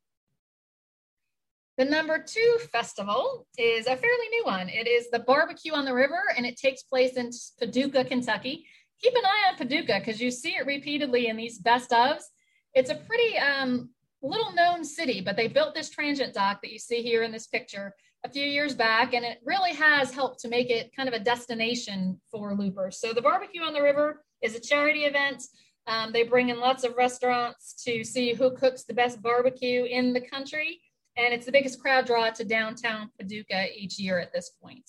[1.79, 4.71] The number two festival is a fairly new one.
[4.71, 8.65] It is the Barbecue on the River, and it takes place in Paducah, Kentucky.
[9.03, 12.25] keep an eye on Paducah because you see it repeatedly in these best ofs.
[12.73, 13.91] It's a pretty um,
[14.23, 17.47] little known city, but they built this transient dock that you see here in this
[17.47, 21.15] picture a few years back, and it really has helped to make it kind of
[21.15, 22.99] a destination for loopers.
[22.99, 25.43] So the barbecue on the river is a charity event.
[25.87, 30.15] Um, they bring in lots of restaurants to see who cooks the best barbecue in
[30.15, 30.81] the country,
[31.17, 34.89] and it's the biggest crowd draw to downtown Paducah each year at this point.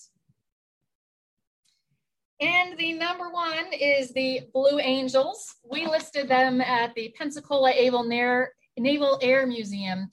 [2.40, 5.56] And the number one is the Blue Angels.
[5.68, 10.08] We listed them at the Pensacola Naval Air Museum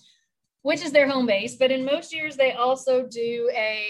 [0.65, 1.57] which is their home base.
[1.57, 3.85] But in most years, they also do a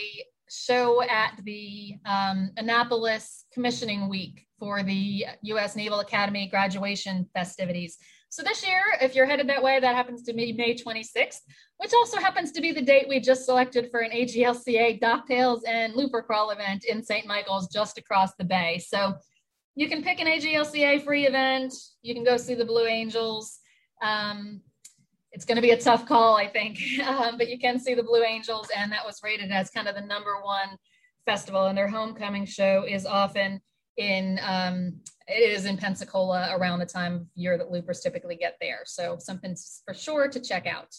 [0.49, 5.77] show at the um, Annapolis Commissioning Week for the U.S.
[5.77, 7.97] Naval Academy graduation festivities.
[8.35, 11.39] So this year, if you're headed that way, that happens to be May 26th,
[11.77, 15.95] which also happens to be the date we just selected for an AGLCA Docktails and
[15.95, 17.25] Looper Crawl event in St.
[17.25, 18.83] Michael's just across the bay.
[18.85, 19.13] So
[19.75, 21.73] you can pick an AGLCA free event.
[22.01, 23.57] You can go see the Blue Angels.
[24.01, 24.59] Um,
[25.31, 26.77] it's going to be a tough call, I think.
[27.05, 29.95] Um, but you can see the Blue Angels, and that was rated as kind of
[29.95, 30.75] the number one
[31.25, 31.67] festival.
[31.67, 33.61] And their homecoming show is often
[33.97, 38.57] in um, it is in Pensacola around the time of year that loopers typically get
[38.61, 38.81] there.
[38.85, 39.55] So something
[39.85, 40.95] for sure to check out.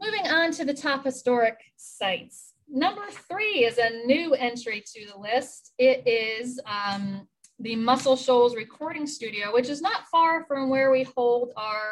[0.00, 2.54] Moving on to the top historic sites.
[2.68, 5.72] Number three is a new entry to the list.
[5.78, 7.28] It is um,
[7.60, 11.90] the Muscle Shoals Recording Studio, which is not far from where we hold our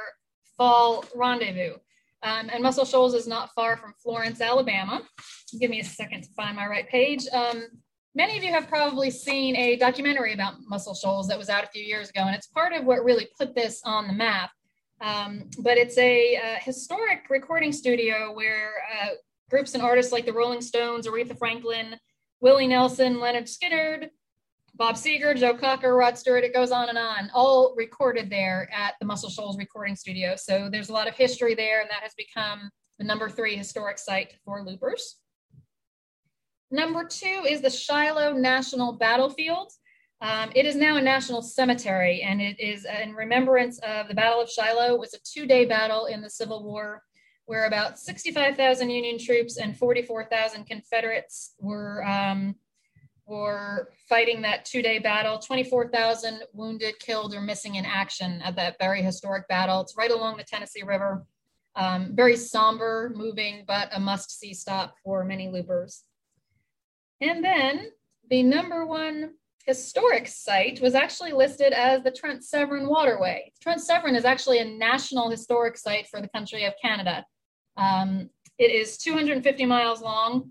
[0.57, 1.75] fall rendezvous.
[2.23, 5.03] Um, and Muscle Shoals is not far from Florence, Alabama.
[5.59, 7.27] Give me a second to find my right page.
[7.33, 7.67] Um,
[8.15, 11.69] many of you have probably seen a documentary about Muscle Shoals that was out a
[11.69, 14.51] few years ago, and it's part of what really put this on the map.
[15.01, 19.09] Um, but it's a, a, historic recording studio where uh,
[19.49, 21.97] groups and artists like the Rolling Stones, Aretha Franklin,
[22.41, 24.11] Willie Nelson, Lynyrd Skynyrd,
[24.75, 28.95] Bob Seger, Joe Cocker, Rod Stewart, it goes on and on, all recorded there at
[29.01, 30.37] the Muscle Shoals Recording Studio.
[30.37, 33.99] So there's a lot of history there, and that has become the number three historic
[33.99, 35.17] site for loopers.
[36.71, 39.73] Number two is the Shiloh National Battlefield.
[40.21, 44.41] Um, it is now a national cemetery, and it is in remembrance of the Battle
[44.41, 44.95] of Shiloh.
[44.95, 47.03] It was a two-day battle in the Civil War
[47.47, 52.55] where about 65,000 Union troops and 44,000 Confederates were um,
[53.27, 58.77] for fighting that two day battle 24,000 wounded, killed, or missing in action at that
[58.79, 59.81] very historic battle.
[59.81, 61.27] It's right along the Tennessee River.
[61.75, 66.05] Um, very somber, moving, but a must see stop for many loopers.
[67.21, 67.91] And then
[68.31, 69.35] the number one
[69.67, 73.53] historic site was actually listed as the Trent Severn Waterway.
[73.61, 77.25] Trent Severn is actually a national historic site for the country of Canada.
[77.77, 80.51] Um, it is 250 miles long,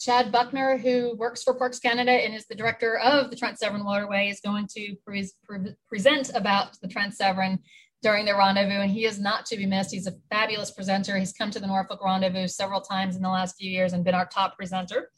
[0.00, 3.84] Chad Buckner, who works for Parks Canada and is the director of the Trent Severn
[3.84, 7.58] Waterway, is going to pre- pre- present about the Trent Severn
[8.02, 9.92] during the rendezvous, and he is not to be missed.
[9.92, 11.18] He's a fabulous presenter.
[11.18, 14.14] He's come to the Norfolk Rendezvous several times in the last few years and been
[14.14, 15.10] our top presenter.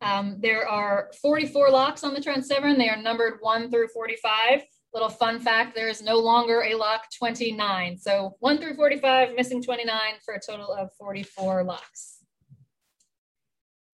[0.00, 2.78] Um, there are 44 locks on the Trent Severn.
[2.78, 4.62] They are numbered 1 through 45.
[4.92, 7.98] Little fun fact there is no longer a lock 29.
[7.98, 12.24] So 1 through 45, missing 29 for a total of 44 locks.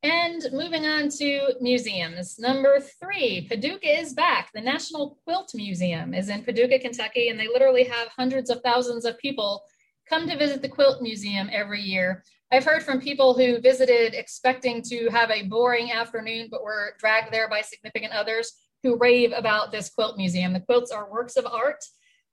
[0.02, 2.38] And moving on to museums.
[2.38, 4.50] Number three, Paducah is back.
[4.54, 9.04] The National Quilt Museum is in Paducah, Kentucky, and they literally have hundreds of thousands
[9.04, 9.62] of people
[10.08, 12.24] come to visit the Quilt Museum every year.
[12.52, 17.32] I've heard from people who visited expecting to have a boring afternoon, but were dragged
[17.32, 20.52] there by significant others who rave about this quilt museum.
[20.52, 21.84] The quilts are works of art.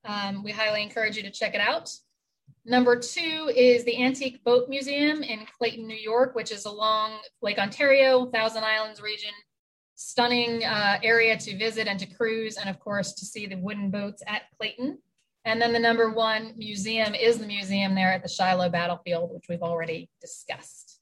[0.06, 1.92] Um, we highly encourage you to check it out.
[2.66, 7.60] Number two is the Antique Boat Museum in Clayton, New York, which is along Lake
[7.60, 9.32] Ontario, Thousand Islands region.
[9.96, 13.90] Stunning uh, area to visit and to cruise, and of course, to see the wooden
[13.90, 15.00] boats at Clayton.
[15.48, 19.46] And then the number one museum is the museum there at the Shiloh Battlefield, which
[19.48, 21.00] we've already discussed.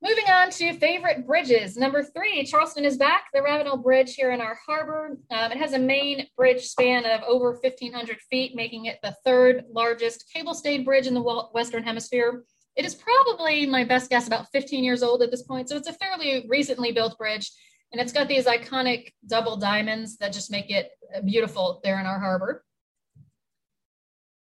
[0.00, 1.76] Moving on to favorite bridges.
[1.76, 3.24] Number three, Charleston is back.
[3.34, 5.18] The Ravenel Bridge here in our harbor.
[5.28, 9.64] Um, it has a main bridge span of over 1,500 feet, making it the third
[9.72, 12.44] largest cable stayed bridge in the Western Hemisphere.
[12.76, 15.68] It is probably my best guess about 15 years old at this point.
[15.68, 17.50] So it's a fairly recently built bridge.
[17.90, 20.92] And it's got these iconic double diamonds that just make it
[21.24, 22.62] beautiful there in our harbor.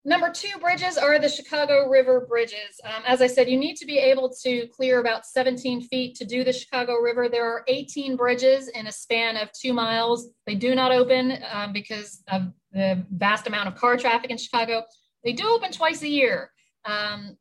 [0.06, 2.82] Number two bridges are the Chicago River bridges.
[2.84, 6.26] Um, as I said, you need to be able to clear about 17 feet to
[6.26, 7.30] do the Chicago River.
[7.30, 10.28] There are 18 bridges in a span of two miles.
[10.45, 14.84] They do not open um, because of the vast amount of car traffic in Chicago.
[15.24, 16.51] They do open twice a year
[16.84, 17.38] um,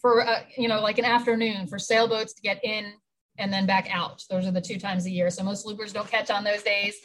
[0.00, 2.94] for, uh, you know, like an afternoon for sailboats to get in
[3.38, 4.24] and then back out.
[4.28, 5.30] Those are the two times a year.
[5.30, 6.96] So most loopers don't catch on those days.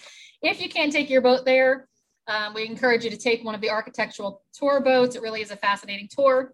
[0.41, 1.87] if you can't take your boat there,
[2.31, 5.15] um, we encourage you to take one of the architectural tour boats.
[5.15, 6.53] It really is a fascinating tour.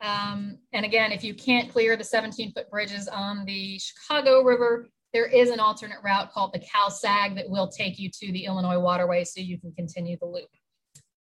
[0.00, 4.86] Um, and again, if you can't clear the 17 foot bridges on the Chicago River,
[5.12, 8.78] there is an alternate route called the CalSag that will take you to the Illinois
[8.78, 10.48] waterway so you can continue the loop.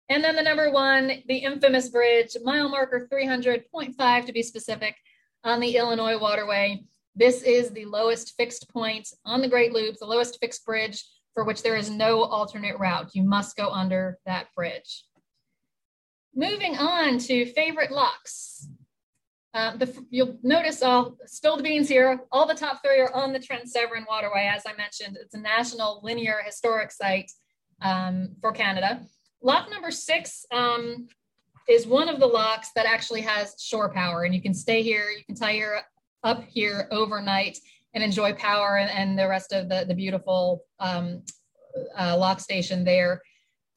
[0.09, 4.95] And then the number one, the infamous bridge, mile marker 300.5 to be specific,
[5.47, 6.85] on the Illinois waterway.
[7.15, 11.03] This is the lowest fixed point on the Great Loop, the lowest fixed bridge
[11.37, 13.15] for which there is no alternate route.
[13.15, 15.05] You must go under that bridge.
[16.35, 18.67] Moving on to favorite locks.
[19.53, 22.21] Uh, the, you'll notice I'll spill the beans here.
[22.33, 24.51] All the top three are on the Trent Severn Waterway.
[24.51, 27.31] As I mentioned, it's a national linear historic site
[27.83, 29.03] um, for Canada.
[29.43, 31.07] Lock number six um,
[31.69, 35.11] is one of the locks that actually has shore power, and you can stay here.
[35.11, 35.81] You can tie your
[36.25, 37.59] up here overnight
[37.97, 41.23] and enjoy power and, and the rest of the, the beautiful um,
[41.99, 43.23] uh, lock station there.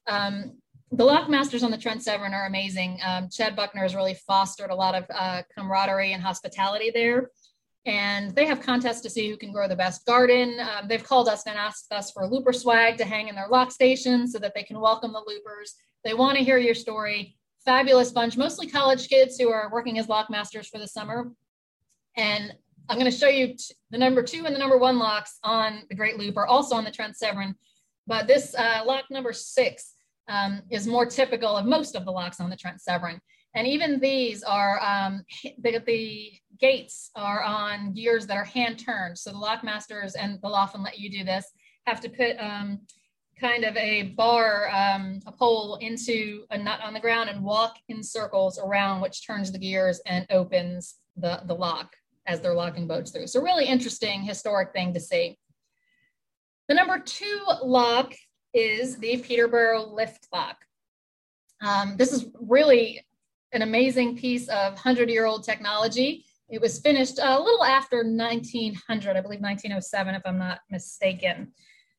[0.07, 0.57] Um,
[0.91, 2.99] the lock masters on the Trent Severn are amazing.
[3.01, 7.31] Um, Chad Buckner has really fostered a lot of uh, camaraderie and hospitality there.
[7.85, 10.59] And they have contests to see who can grow the best garden.
[10.59, 13.71] Um, they've called us and asked us for looper swag to hang in their lock
[13.71, 15.75] station so that they can welcome the loopers.
[16.03, 17.37] They want to hear your story.
[17.63, 21.31] Fabulous bunch, mostly college kids who are working as lock masters for the summer.
[22.17, 22.53] And
[22.89, 25.83] I'm going to show you t- the number two and the number one locks on
[25.89, 27.53] the Great Loop are also on the Trent Severn.
[28.07, 29.93] But this uh, lock number six
[30.27, 33.21] um, is more typical of most of the locks on the Trent Severn.
[33.53, 35.23] And even these are, um,
[35.59, 39.19] the, the gates are on gears that are hand turned.
[39.19, 41.45] So the lock masters, and they'll often let you do this,
[41.85, 42.79] have to put um,
[43.39, 47.75] kind of a bar, um, a pole into a nut on the ground and walk
[47.87, 51.95] in circles around, which turns the gears and opens the, the lock
[52.29, 53.27] as they're locking boats through.
[53.27, 55.37] So really interesting historic thing to see.
[56.67, 58.13] The number two lock
[58.53, 60.57] is the Peterborough lift lock.
[61.61, 63.03] Um, this is really
[63.51, 66.25] an amazing piece of 100 year old technology.
[66.47, 71.51] It was finished a little after 1900, I believe 1907, if I'm not mistaken.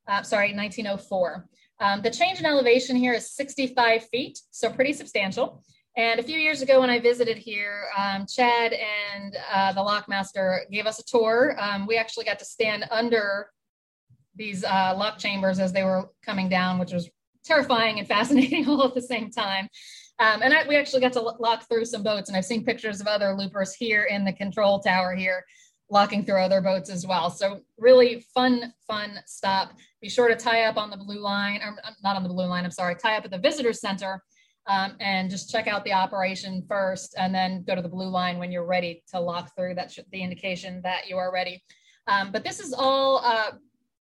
[0.07, 1.49] Uh, sorry, 1904.
[1.81, 5.65] Um, the change in elevation here is 65 feet, so pretty substantial.
[6.01, 10.61] And a few years ago, when I visited here, um, Chad and uh, the lockmaster
[10.71, 11.55] gave us a tour.
[11.61, 13.51] Um, we actually got to stand under
[14.35, 17.11] these uh, lock chambers as they were coming down, which was
[17.45, 19.69] terrifying and fascinating all at the same time.
[20.19, 23.03] Um, and I, we actually got to lock through some boats, and I've seen pictures
[23.03, 25.45] of other loopers here in the control tower here,
[25.91, 27.29] locking through other boats as well.
[27.29, 29.75] So really fun, fun stop.
[30.01, 32.65] Be sure to tie up on the blue line, or not on the blue line.
[32.65, 34.23] I'm sorry, tie up at the visitor center,
[34.71, 38.39] um, and just check out the operation first, and then go to the blue line
[38.39, 39.75] when you're ready to lock through.
[39.75, 41.65] That's the indication that you are ready.
[42.07, 43.51] Um, but this is all uh,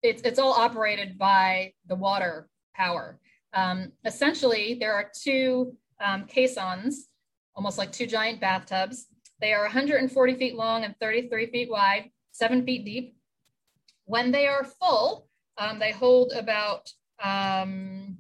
[0.03, 3.21] it's it's all operated by the water power.
[3.55, 7.11] Um, essentially, there are two um, caissons,
[7.55, 9.07] almost like two giant bathtubs.
[9.41, 13.17] They are 140 feet long and 33 feet wide, seven feet deep.
[14.07, 16.91] When they are full, um, they hold about
[17.23, 18.19] um,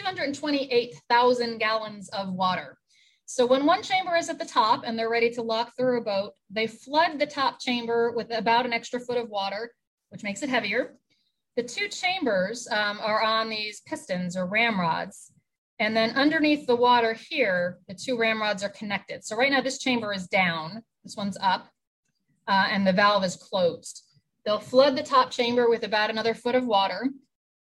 [0.00, 2.78] 228,000 gallons of water.
[3.26, 6.04] So when one chamber is at the top and they're ready to lock through a
[6.04, 9.72] boat, they flood the top chamber with about an extra foot of water,
[10.08, 10.96] which makes it heavier.
[11.56, 15.32] The two chambers um, are on these pistons or ramrods.
[15.78, 19.24] And then underneath the water here, the two ramrods are connected.
[19.24, 21.68] So right now this chamber is down, this one's up,
[22.48, 24.02] uh, and the valve is closed.
[24.44, 27.08] They'll flood the top chamber with about another foot of water.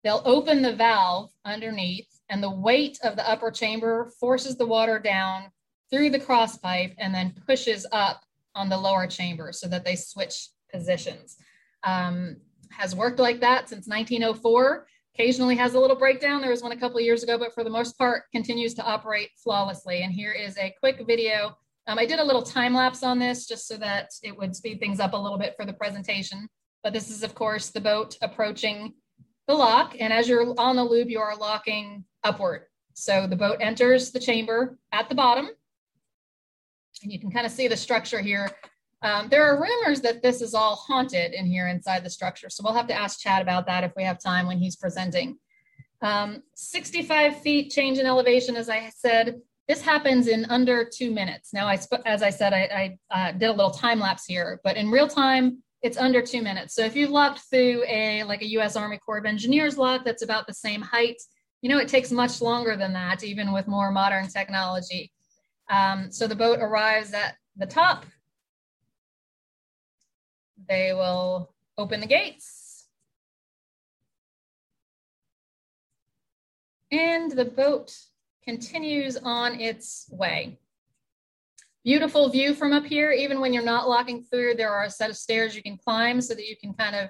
[0.04, 5.00] They'll open the valve underneath, and the weight of the upper chamber forces the water
[5.00, 5.52] down
[5.92, 8.24] through the cross pipe and then pushes up
[8.56, 11.38] on the lower chamber so that they switch positions.
[11.84, 12.38] Um,
[12.72, 16.42] has worked like that since 1904 occasionally has a little breakdown.
[16.42, 19.30] There was one a couple years ago, but for the most part continues to operate
[19.42, 20.02] flawlessly.
[20.02, 21.58] And here is a quick video.
[21.88, 24.80] Um, I did a little time lapse on this just so that it would speed
[24.80, 26.50] things up a little bit for the presentation.
[26.84, 28.94] But this is of course the boat approaching
[29.48, 29.96] the lock.
[30.00, 32.64] And as you're on the loop, you are locking upward.
[32.94, 35.50] So the boat enters the chamber at the bottom.
[37.04, 38.50] And you can kind of see the structure here.
[39.02, 42.50] Um, there are rumors that this is all haunted in here inside the structure.
[42.50, 45.38] So we'll have to ask Chad about that if we have time when he's presenting.
[46.02, 51.54] Um, 65 feet change in elevation, as I said, this happens in under two minutes.
[51.54, 54.78] Now, I as I said, I, I uh, did a little time lapse here, but
[54.78, 56.74] in real time, it's under two minutes.
[56.74, 58.76] So if you've locked through a like a U.S.
[58.76, 61.22] Army Corps of Engineers lock that's about the same height,
[61.62, 65.12] you know it takes much longer than that, even with more modern technology.
[65.70, 68.06] Um, so the boat arrives at the top
[70.68, 72.88] they will open the gates.
[76.92, 77.96] And the boat
[78.44, 80.58] continues on its way.
[81.86, 83.12] Beautiful view from up here.
[83.12, 86.20] Even when you're not locking through, there are a set of stairs you can climb
[86.20, 87.10] so that you can kind of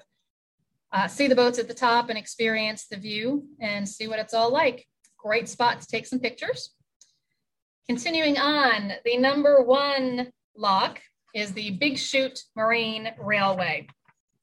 [0.91, 4.33] uh, see the boats at the top and experience the view and see what it's
[4.33, 4.85] all like.
[5.17, 6.75] Great spot to take some pictures.
[7.87, 10.99] Continuing on, the number one lock
[11.33, 13.87] is the Big Chute Marine Railway.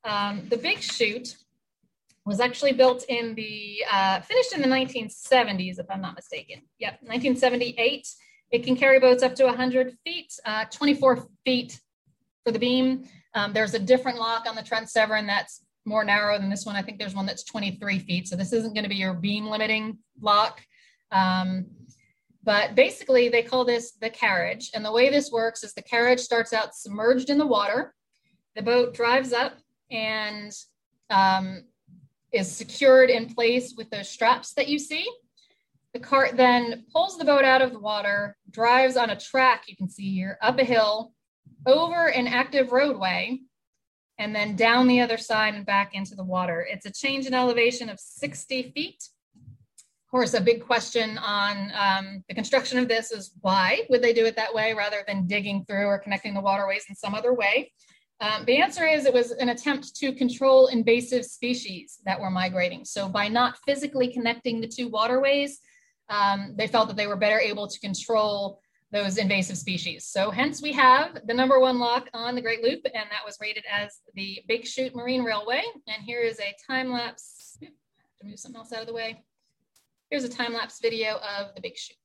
[0.03, 1.37] Um, the Big Chute
[2.24, 6.62] was actually built in the, uh, finished in the 1970s, if I'm not mistaken.
[6.78, 8.09] Yep, 1978.
[8.53, 11.80] It can carry boats up to 100 feet, uh, 24 feet
[12.44, 13.09] for the beam.
[13.34, 16.76] Um, there's a different lock on the Trent Severn that's more narrow than this one.
[16.76, 18.28] I think there's one that's 23 feet.
[18.28, 20.61] So this isn't going to be your beam limiting lock.
[21.11, 21.66] Um,
[22.44, 24.70] but basically, they call this the carriage.
[24.74, 27.94] And the way this works is the carriage starts out submerged in the water.
[28.55, 29.55] The boat drives up
[29.90, 30.53] and
[31.09, 31.64] um,
[32.32, 35.09] is secured in place with those straps that you see.
[35.95, 39.76] The cart then pulls the boat out of the water, drives on a track you
[39.76, 41.12] can see here up a hill,
[41.66, 43.40] over an active roadway,
[44.18, 46.66] and then down the other side and back into the water.
[46.68, 49.05] It's a change in elevation of 60 feet.
[49.36, 54.12] Of course, a big question on um, the construction of this is why would they
[54.12, 57.34] do it that way rather than digging through or connecting the waterways in some other
[57.34, 57.72] way?
[58.20, 62.84] Um, the answer is it was an attempt to control invasive species that were migrating.
[62.84, 65.61] So by not physically connecting the two waterways,
[66.09, 68.61] um, they felt that they were better able to control
[68.92, 70.07] those invasive species.
[70.07, 73.38] So hence we have the number one lock on the Great Loop, and that was
[73.40, 75.62] rated as the Big Chute Marine Railway.
[75.86, 77.59] And here is a time lapse.
[77.61, 79.24] To move something else out of the way.
[80.11, 81.96] Here's a time lapse video of the Big Chute.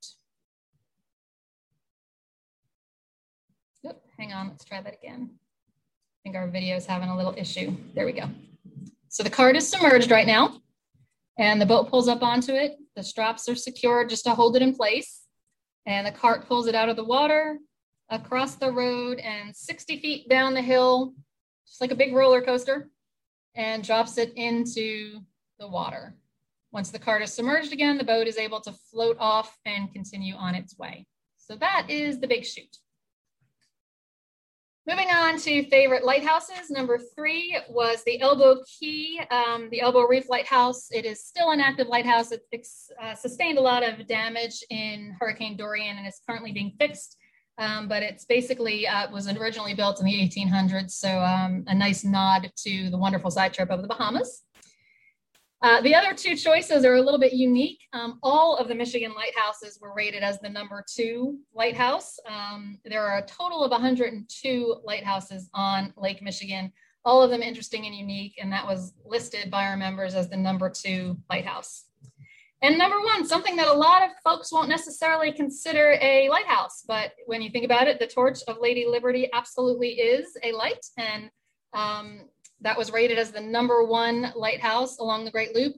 [3.85, 7.33] Oop, hang on, let's try that again I think our video is having a little
[7.37, 7.75] issue.
[7.93, 8.29] There we go.
[9.09, 10.59] So the cart is submerged right now
[11.37, 12.77] and the boat pulls up onto it.
[12.97, 15.21] The straps are secured just to hold it in place.
[15.85, 17.59] And the cart pulls it out of the water
[18.09, 21.13] across the road and 60 feet down the hill,
[21.67, 22.89] just like a big roller coaster,
[23.53, 25.19] and drops it into
[25.59, 26.15] the water.
[26.71, 30.33] Once the cart is submerged again, the boat is able to float off and continue
[30.33, 31.05] on its way.
[31.37, 32.77] So that is the big chute.
[34.87, 36.69] Moving on to favorite lighthouses.
[36.69, 40.87] Number three was the Elbow Cay, um, the Elbow Reef Lighthouse.
[40.91, 42.31] It is still an active lighthouse.
[42.31, 42.45] It
[43.03, 47.17] uh, sustained a lot of damage in Hurricane Dorian and is currently being fixed.
[47.57, 50.91] Um, but it's basically uh, was originally built in the 1800s.
[50.91, 54.43] So um, a nice nod to the wonderful side trip of the Bahamas.
[55.63, 57.81] Uh, the other two choices are a little bit unique.
[57.91, 62.19] Um, all of the Michigan lighthouses were rated as the number two lighthouse.
[62.29, 66.71] Um, there are a total of 102 lighthouses on Lake Michigan,
[67.03, 70.37] all of them interesting and unique, and that was listed by our members as the
[70.37, 71.85] number two lighthouse.
[72.61, 77.13] And number one, something that a lot of folks won't necessarily consider a lighthouse, but
[77.25, 80.85] when you think about it, the Torch of Lady Liberty absolutely is a light.
[80.97, 81.29] And
[81.73, 82.21] um,
[82.61, 85.75] that was rated as the number one lighthouse along the Great Loop.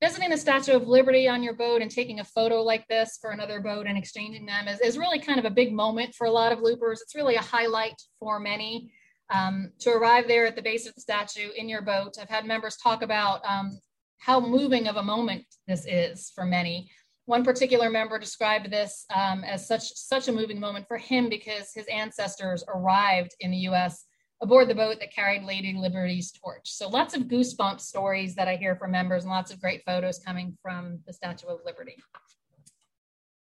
[0.00, 3.30] Visiting the Statue of Liberty on your boat and taking a photo like this for
[3.30, 6.30] another boat and exchanging them is, is really kind of a big moment for a
[6.30, 7.00] lot of loopers.
[7.00, 8.92] It's really a highlight for many.
[9.30, 12.46] Um, to arrive there at the base of the statue in your boat, I've had
[12.46, 13.78] members talk about um,
[14.18, 16.90] how moving of a moment this is for many.
[17.26, 21.72] One particular member described this um, as such such a moving moment for him because
[21.74, 24.07] his ancestors arrived in the U.S
[24.40, 26.70] aboard the boat that carried Lady Liberty's torch.
[26.70, 30.18] So lots of goosebump stories that I hear from members and lots of great photos
[30.20, 31.96] coming from the Statue of Liberty.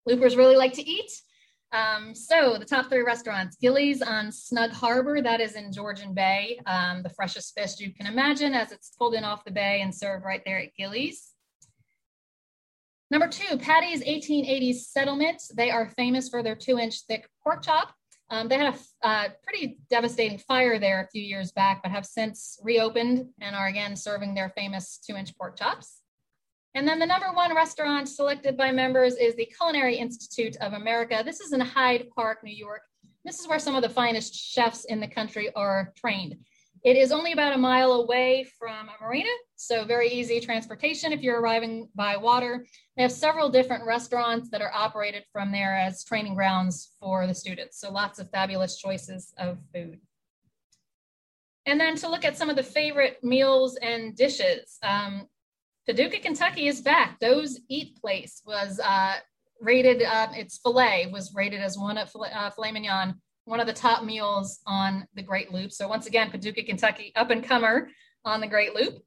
[0.06, 1.10] Loopers really like to eat.
[1.72, 6.60] Um, so the top three restaurants, Gillies on Snug Harbor, that is in Georgian Bay,
[6.66, 9.92] um, the freshest fish you can imagine as it's pulled in off the bay and
[9.92, 11.32] served right there at Gillies.
[13.10, 15.42] Number two, Patti's 1880s Settlement.
[15.54, 17.92] They are famous for their two inch thick pork chop.
[18.34, 22.04] Um, they had a uh, pretty devastating fire there a few years back, but have
[22.04, 26.00] since reopened and are again serving their famous two inch pork chops.
[26.74, 31.22] And then the number one restaurant selected by members is the Culinary Institute of America.
[31.24, 32.80] This is in Hyde Park, New York.
[33.24, 36.34] This is where some of the finest chefs in the country are trained.
[36.84, 41.22] It is only about a mile away from a marina, so very easy transportation if
[41.22, 42.66] you're arriving by water.
[42.94, 47.34] They have several different restaurants that are operated from there as training grounds for the
[47.34, 47.80] students.
[47.80, 49.98] So lots of fabulous choices of food.
[51.64, 54.76] And then to look at some of the favorite meals and dishes.
[54.82, 55.26] Um,
[55.86, 57.18] Paducah, Kentucky is back.
[57.18, 59.14] Doe's Eat Place was uh,
[59.58, 63.14] rated, uh, its filet was rated as one of uh, filet mignon
[63.44, 65.72] one of the top meals on the Great Loop.
[65.72, 67.88] So once again, Paducah, Kentucky, up and comer
[68.24, 69.02] on the Great Loop.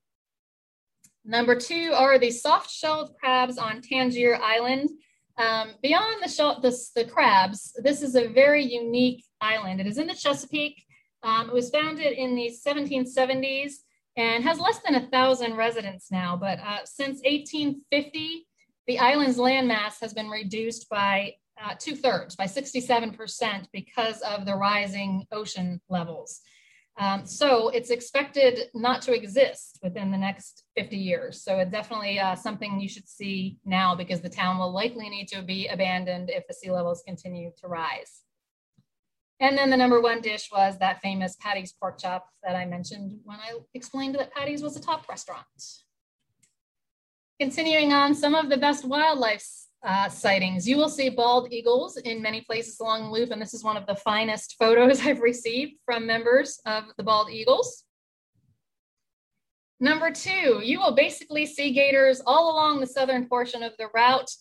[1.26, 4.90] Number two are the soft-shelled crabs on Tangier Island.
[5.38, 9.82] Um, beyond the, shell, the, the, crabs, this is a very unique island.
[9.82, 10.82] It is in the Chesapeake.
[11.24, 13.74] Um, it was founded in the 1770s
[14.16, 16.38] and has less than a thousand residents now.
[16.38, 18.48] But uh, since 1850,
[18.88, 21.34] the island's landmass has been reduced by
[21.64, 26.41] uh, two thirds, by 67%, because of the rising ocean levels.
[26.99, 31.43] Um, so it's expected not to exist within the next 50 years.
[31.43, 35.28] So it's definitely uh, something you should see now because the town will likely need
[35.28, 38.22] to be abandoned if the sea levels continue to rise.
[39.39, 43.20] And then the number one dish was that famous Patti's pork chop that I mentioned
[43.24, 45.45] when I explained that Patti's was a top restaurant.
[47.39, 49.45] Continuing on, some of the best wildlife
[49.84, 50.68] uh, sightings.
[50.68, 53.78] You will see bald eagles in many places along the loop, and this is one
[53.78, 57.84] of the finest photos I've received from members of the bald eagles.
[59.80, 64.32] Number two, you will basically see gators all along the southern portion of the route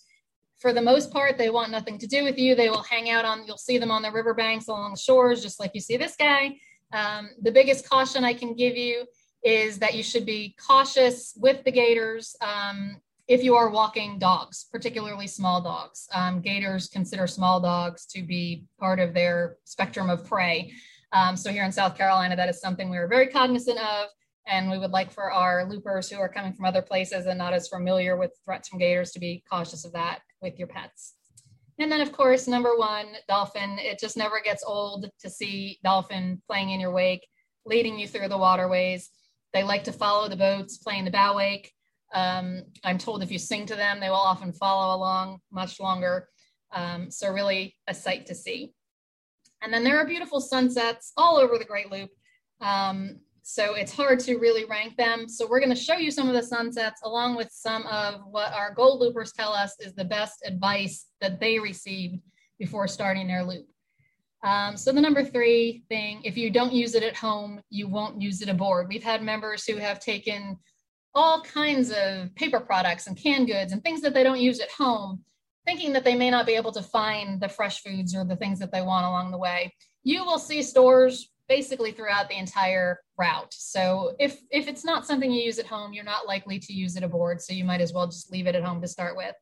[0.58, 2.54] for the most part, they want nothing to do with you.
[2.54, 5.60] They will hang out on, you'll see them on the riverbanks along the shores, just
[5.60, 6.56] like you see this guy.
[6.92, 9.06] Um, the biggest caution I can give you
[9.44, 12.96] is that you should be cautious with the gators um,
[13.28, 16.08] if you are walking dogs, particularly small dogs.
[16.12, 20.72] Um, gators consider small dogs to be part of their spectrum of prey.
[21.12, 24.08] Um, so here in South Carolina, that is something we are very cognizant of.
[24.46, 27.52] And we would like for our loopers who are coming from other places and not
[27.52, 31.14] as familiar with threats from gators to be cautious of that with your pets.
[31.80, 33.78] And then, of course, number one, dolphin.
[33.80, 37.26] It just never gets old to see dolphin playing in your wake,
[37.64, 39.10] leading you through the waterways.
[39.52, 41.72] They like to follow the boats, playing the bow wake.
[42.14, 46.28] Um, I'm told if you sing to them, they will often follow along much longer.
[46.72, 48.72] Um, so, really, a sight to see.
[49.62, 52.10] And then there are beautiful sunsets all over the Great Loop.
[52.60, 55.28] Um, so it's hard to really rank them.
[55.28, 58.52] So we're going to show you some of the sunsets along with some of what
[58.52, 62.16] our gold loopers tell us is the best advice that they received
[62.58, 63.66] before starting their loop.
[64.42, 68.20] Um, so the number three thing, if you don't use it at home, you won't
[68.20, 68.88] use it aboard.
[68.88, 70.58] We've had members who have taken
[71.16, 74.70] all kinds of paper products and canned goods and things that they don't use at
[74.70, 75.24] home,
[75.64, 78.58] thinking that they may not be able to find the fresh foods or the things
[78.58, 79.74] that they want along the way.
[80.04, 83.54] You will see stores basically throughout the entire route.
[83.54, 86.96] So if if it's not something you use at home, you're not likely to use
[86.96, 87.40] it aboard.
[87.40, 89.34] So you might as well just leave it at home to start with.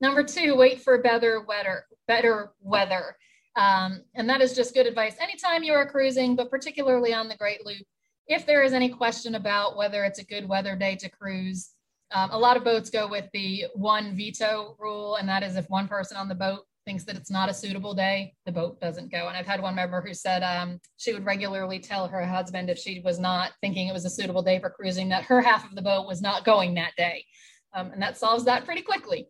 [0.00, 1.84] Number two, wait for better weather.
[2.08, 3.16] Better weather,
[3.54, 7.36] um, and that is just good advice anytime you are cruising, but particularly on the
[7.36, 7.86] Great Loop.
[8.32, 11.72] If there is any question about whether it's a good weather day to cruise,
[12.12, 15.68] um, a lot of boats go with the one veto rule, and that is if
[15.68, 19.12] one person on the boat thinks that it's not a suitable day, the boat doesn't
[19.12, 19.28] go.
[19.28, 22.78] And I've had one member who said um, she would regularly tell her husband if
[22.78, 25.74] she was not thinking it was a suitable day for cruising, that her half of
[25.74, 27.26] the boat was not going that day.
[27.74, 29.28] Um, and that solves that pretty quickly.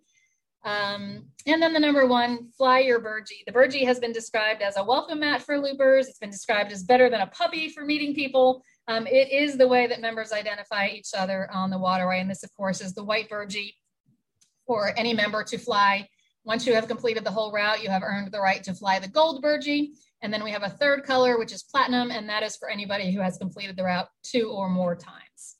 [0.64, 3.42] Um, and then the number one, fly your burgee.
[3.46, 6.06] The burgee has been described as a welcome mat for loopers.
[6.06, 8.62] It's been described as better than a puppy for meeting people.
[8.88, 12.20] Um, it is the way that members identify each other on the waterway.
[12.20, 13.76] And this, of course, is the white burgee
[14.66, 16.08] for any member to fly
[16.44, 19.08] once you have completed the whole route, you have earned the right to fly the
[19.08, 19.92] gold burgee.
[20.22, 23.12] And then we have a third color, which is platinum, and that is for anybody
[23.12, 25.56] who has completed the route two or more times.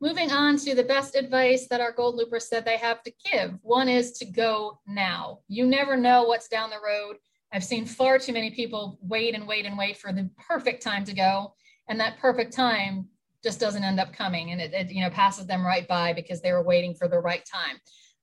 [0.00, 3.54] Moving on to the best advice that our gold loopers said they have to give.
[3.62, 5.40] One is to go now.
[5.48, 7.16] You never know what's down the road.
[7.52, 11.04] I've seen far too many people wait and wait and wait for the perfect time
[11.04, 11.54] to go.
[11.88, 13.08] And that perfect time
[13.42, 16.40] just doesn't end up coming and it, it you know passes them right by because
[16.40, 17.76] they were waiting for the right time.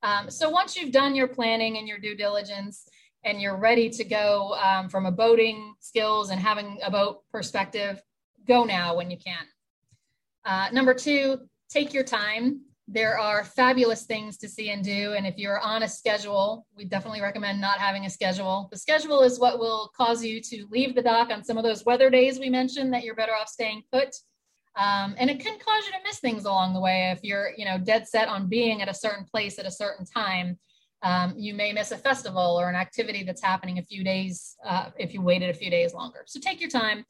[0.04, 2.88] Um, so once you've done your planning and your due diligence
[3.24, 8.02] and you're ready to go um, from a boating skills and having a boat perspective,
[8.48, 9.46] go now when you can.
[10.46, 11.40] Uh, number two,
[11.70, 12.62] take your time.
[12.88, 15.14] There are fabulous things to see and do.
[15.14, 18.68] And if you're on a schedule, we definitely recommend not having a schedule.
[18.72, 21.84] The schedule is what will cause you to leave the dock on some of those
[21.84, 24.16] weather days we mentioned that you're better off staying put
[24.76, 27.66] um, and it can cause you to miss things along the way if you're, you
[27.66, 30.60] know, dead set on being at a certain place at a certain time.
[31.02, 34.90] Um, you may miss a festival or an activity that's happening a few days uh,
[34.98, 36.24] if you waited a few days longer.
[36.26, 37.06] So take your time,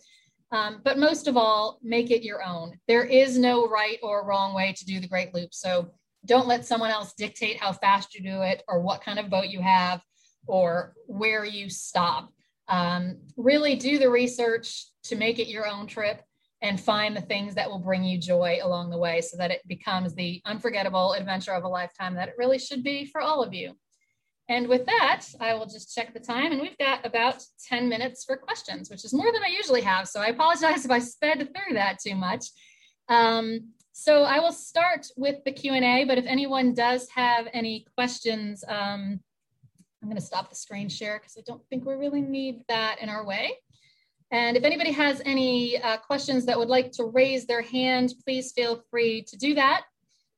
[0.51, 2.77] um, but most of all, make it your own.
[2.87, 5.53] There is no right or wrong way to do the Great Loop.
[5.53, 5.91] So
[6.25, 9.47] don't let someone else dictate how fast you do it or what kind of boat
[9.47, 10.01] you have
[10.47, 12.31] or where you stop.
[12.67, 16.21] Um, really do the research to make it your own trip
[16.61, 19.61] and find the things that will bring you joy along the way so that it
[19.67, 23.53] becomes the unforgettable adventure of a lifetime that it really should be for all of
[23.53, 23.73] you.
[24.47, 28.23] And with that, I will just check the time, and we've got about 10 minutes
[28.23, 30.07] for questions, which is more than I usually have.
[30.07, 32.45] So I apologize if I sped through that too much.
[33.09, 38.61] Um, So I will start with the Q&A, but if anyone does have any questions,
[38.67, 39.21] um,
[40.01, 42.99] I'm going to stop the screen share because I don't think we really need that
[43.01, 43.53] in our way.
[44.31, 48.51] And if anybody has any uh, questions that would like to raise their hand, please
[48.51, 49.85] feel free to do that.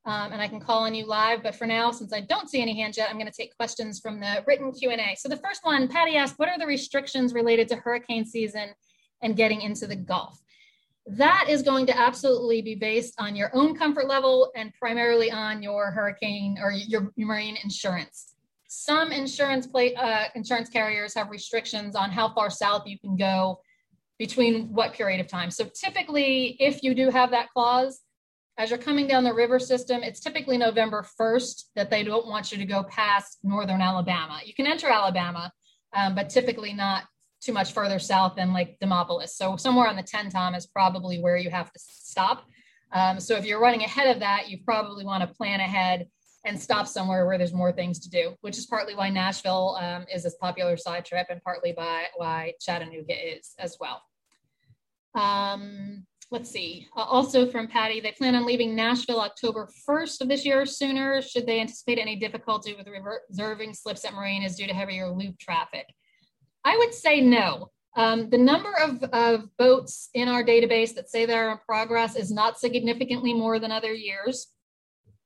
[0.07, 1.43] Um, and I can call on you live.
[1.43, 3.99] But for now, since I don't see any hands yet, I'm going to take questions
[3.99, 5.15] from the written Q&A.
[5.17, 8.69] So the first one, Patty asked, what are the restrictions related to hurricane season
[9.21, 10.39] and getting into the Gulf?
[11.07, 15.61] That is going to absolutely be based on your own comfort level and primarily on
[15.61, 18.35] your hurricane or your, marine insurance.
[18.69, 23.59] Some insurance play, uh, insurance carriers have restrictions on how far south you can go
[24.19, 25.51] between what period of time.
[25.51, 28.01] So typically, if you do have that clause,
[28.57, 32.51] as you're coming down the river system, it's typically November 1st that they don't want
[32.51, 34.39] you to go past northern Alabama.
[34.43, 35.51] You can enter Alabama,
[35.95, 37.03] um, but typically not
[37.39, 39.29] too much further south than like Demopolis.
[39.29, 42.45] So somewhere on the Tenn-Tom is probably where you have to stop.
[42.91, 46.07] Um, so if you're running ahead of that, you probably want to plan ahead
[46.45, 50.05] and stop somewhere where there's more things to do, which is partly why Nashville um,
[50.11, 54.01] is this popular side trip and partly by why Chattanooga is as well.
[55.13, 56.87] Um, let's see.
[56.95, 60.65] Uh, also from Patty, they plan on leaving Nashville October 1st of this year or
[60.65, 61.21] sooner.
[61.21, 65.85] Should they anticipate any difficulty with reserving slips at marinas due to heavier loop traffic?
[66.65, 67.71] I would say no.
[67.95, 72.29] Um, the number of, of boats in our database that say they're in progress is
[72.29, 74.47] not significantly more than other years.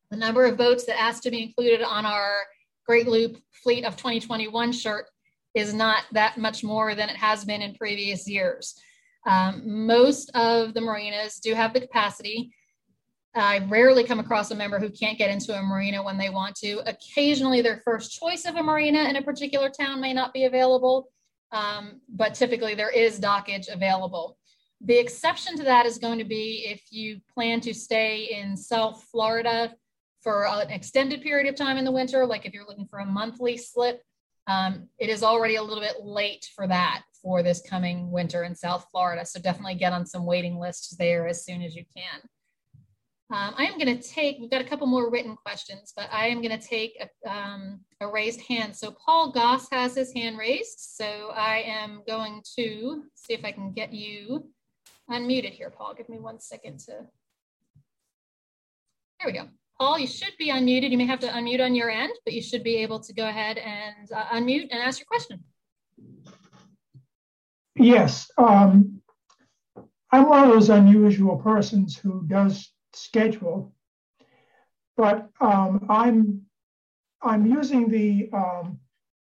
[0.10, 2.38] The number of boats that asked to be included on our
[2.86, 5.06] Great Loop Fleet of 2021 shirt
[5.54, 8.76] is not that much more than it has been in previous years.
[9.26, 12.51] Um, most of the marinas do have the capacity.
[13.34, 16.55] I rarely come across a member who can't get into a marina when they want
[16.57, 16.82] to.
[16.86, 21.09] Occasionally, their first choice of a marina in a particular town may not be available,
[21.51, 24.38] um, but typically there is dockage available.
[24.82, 29.03] The exception to that is going to be if you plan to stay in South
[29.11, 29.76] Florida
[30.22, 33.05] for an extended period of time in the winter, like if you're looking for a
[33.05, 34.01] monthly slip,
[34.48, 38.56] um, it is already a little bit late for that for this coming winter in
[38.56, 39.26] South Florida.
[39.26, 42.22] So definitely get on some waiting lists there as soon as you can.
[43.34, 46.28] Um, I am going to take, we've got a couple more written questions, but I
[46.28, 48.76] am going to take a, um, a, raised hand.
[48.76, 50.80] So Paul Goss has his hand raised.
[50.80, 54.50] So I am going to see if I can get you
[55.10, 55.94] unmuted here, Paul.
[55.94, 56.92] Give me one second to,
[59.20, 59.48] there we go.
[59.82, 60.91] Paul, you should be unmuted.
[60.91, 63.27] You may have to unmute on your end, but you should be able to go
[63.27, 65.43] ahead and uh, unmute and ask your question.
[67.75, 68.29] Yes.
[68.38, 69.01] Um,
[70.11, 73.73] I'm one of those unusual persons who does schedule,
[74.97, 76.43] but um, I'm
[77.23, 78.77] I'm using the um,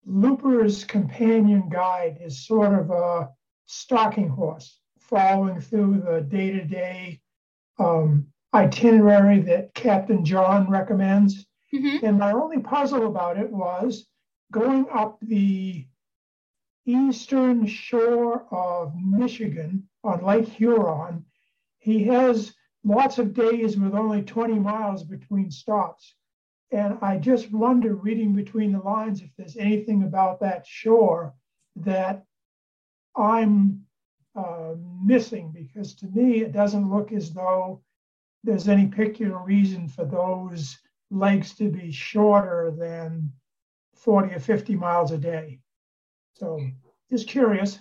[0.06, 3.30] Looper's Companion Guide as sort of a
[3.66, 7.20] stalking horse, following through the day-to-day
[7.78, 11.46] um, itinerary that Captain John recommends.
[11.74, 12.06] Mm-hmm.
[12.06, 14.08] And my only puzzle about it was
[14.52, 15.86] going up the
[16.86, 21.26] eastern shore of Michigan on Lake Huron.
[21.80, 22.54] He has
[22.84, 26.16] lots of days with only 20 miles between stops.
[26.72, 31.34] And I just wonder, reading between the lines, if there's anything about that shore
[31.78, 32.24] that
[33.16, 33.82] I'm
[34.36, 37.82] uh, missing, because to me, it doesn't look as though
[38.46, 40.78] there's any particular reason for those
[41.12, 43.32] legs to be shorter than
[43.96, 45.60] 40 or 50 miles a day.
[46.34, 46.60] So
[47.10, 47.80] just curious.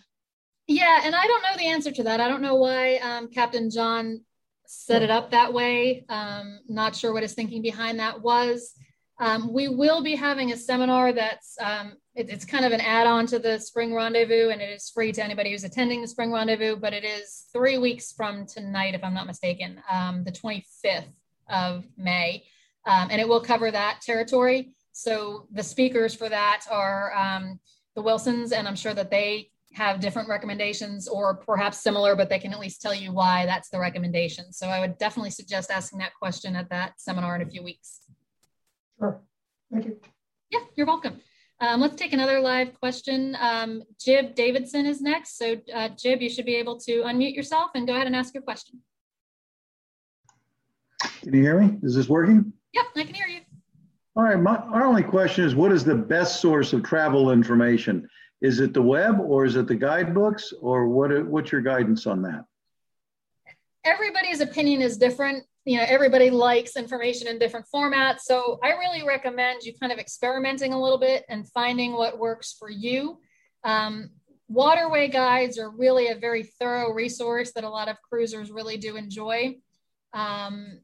[0.67, 2.21] Yeah, and I don't know the answer to that.
[2.21, 4.23] I don't know why um, Captain John
[4.67, 6.07] set it up that way.
[6.09, 8.73] Um, not sure what his thinking behind that was.
[9.21, 13.27] Um, we will be having a seminar that's um, it, it's kind of an add-on
[13.27, 16.77] to the spring rendezvous, and it is free to anybody who's attending the spring rendezvous.
[16.77, 21.13] But it is three weeks from tonight, if I'm not mistaken, um, the 25th
[21.49, 22.45] of May,
[22.87, 24.73] um, and it will cover that territory.
[24.93, 27.59] So the speakers for that are um,
[27.97, 32.39] the Wilsons, and I'm sure that they have different recommendations or perhaps similar, but they
[32.39, 34.53] can at least tell you why that's the recommendation.
[34.53, 38.03] So I would definitely suggest asking that question at that seminar in a few weeks.
[39.01, 39.21] Sure.
[39.73, 40.01] Thank you.
[40.51, 41.21] Yeah, you're welcome.
[41.65, 43.37] Um, let's take another live question.
[43.41, 45.39] Um, Jib Davidson is next.
[45.39, 48.35] So uh, Jib, you should be able to unmute yourself and go ahead and ask
[48.35, 48.81] your question.
[51.23, 51.79] Can you hear me?
[51.83, 52.53] Is this working?
[52.75, 53.41] Yep, I can hear you.
[54.15, 58.09] All right, my, our only question is what is the best source of travel information?
[58.43, 62.21] Is it the web or is it the guidebooks or what, what's your guidance on
[62.23, 62.45] that?
[63.85, 65.45] Everybody's opinion is different.
[65.65, 68.21] You know, everybody likes information in different formats.
[68.21, 72.55] So I really recommend you kind of experimenting a little bit and finding what works
[72.59, 73.19] for you.
[73.65, 74.11] Um,
[74.49, 78.97] waterway guides are really a very thorough resource that a lot of cruisers really do
[78.97, 79.57] enjoy.
[80.13, 80.81] Um,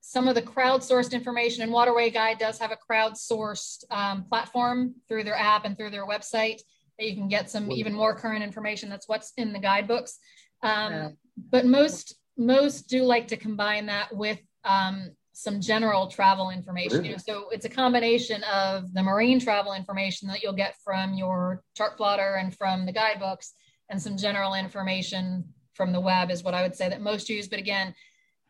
[0.00, 5.24] some of the crowdsourced information, and Waterway Guide does have a crowdsourced um, platform through
[5.24, 6.60] their app and through their website
[6.98, 8.88] that you can get some even more current information.
[8.88, 10.18] That's what's in the guidebooks.
[10.62, 11.16] Um.
[11.50, 17.04] But most most do like to combine that with um, some general travel information.
[17.04, 21.14] You know, so it's a combination of the marine travel information that you'll get from
[21.14, 23.52] your chart plotter and from the guidebooks,
[23.90, 27.46] and some general information from the web is what I would say that most use.
[27.46, 27.94] But again,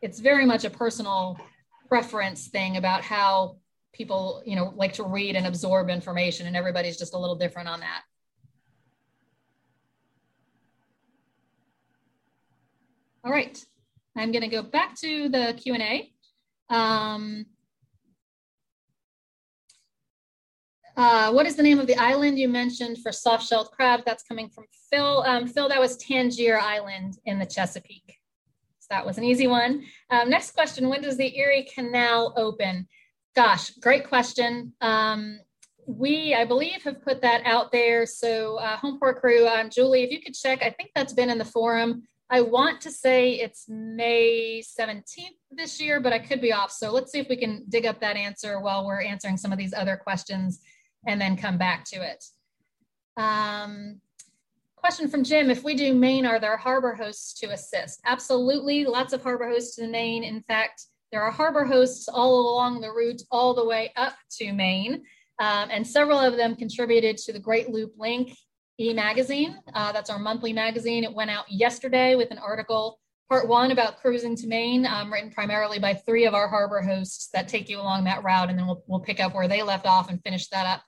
[0.01, 1.37] it's very much a personal
[1.87, 3.57] preference thing about how
[3.93, 7.67] people, you know, like to read and absorb information, and everybody's just a little different
[7.67, 8.01] on that.
[13.23, 13.63] All right,
[14.17, 16.13] I'm going to go back to the Q&A.
[16.69, 17.45] Um,
[20.97, 24.01] uh, what is the name of the island you mentioned for soft-shelled crab?
[24.05, 25.23] That's coming from Phil.
[25.23, 28.17] Um, Phil, that was Tangier Island in the Chesapeake.
[28.79, 29.83] So that was an easy one.
[30.09, 32.87] Um, next question, when does the Erie Canal open?
[33.35, 34.73] Gosh, great question.
[34.81, 35.39] Um,
[35.87, 38.05] we, I believe, have put that out there.
[38.05, 41.37] So uh, Homeport crew, um, Julie, if you could check, I think that's been in
[41.37, 42.03] the forum.
[42.33, 45.03] I want to say it's May 17th
[45.51, 46.71] this year, but I could be off.
[46.71, 49.57] So let's see if we can dig up that answer while we're answering some of
[49.57, 50.61] these other questions
[51.05, 52.23] and then come back to it.
[53.17, 53.99] Um,
[54.77, 57.99] question from Jim, if we do Maine, are there harbor hosts to assist?
[58.05, 60.23] Absolutely, lots of harbor hosts in Maine.
[60.23, 64.53] In fact, there are harbor hosts all along the route all the way up to
[64.53, 65.03] Maine.
[65.39, 68.37] Um, and several of them contributed to the Great Loop link
[68.81, 69.59] e-magazine.
[69.73, 71.03] Uh, that's our monthly magazine.
[71.03, 75.31] It went out yesterday with an article, part one about cruising to Maine, um, written
[75.31, 78.67] primarily by three of our harbor hosts that take you along that route, and then
[78.67, 80.81] we'll, we'll pick up where they left off and finish that up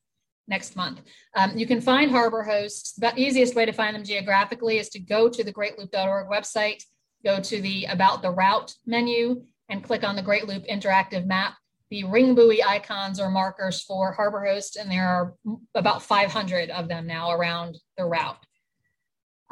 [0.48, 1.02] next month.
[1.36, 2.94] Um, you can find harbor hosts.
[2.94, 6.84] The easiest way to find them geographically is to go to the greatloop.org website,
[7.24, 11.56] go to the About the Route menu, and click on the Great Loop interactive map
[11.94, 15.36] the ring buoy icons or markers for Harbor Host, and there are
[15.76, 18.44] about 500 of them now around the route.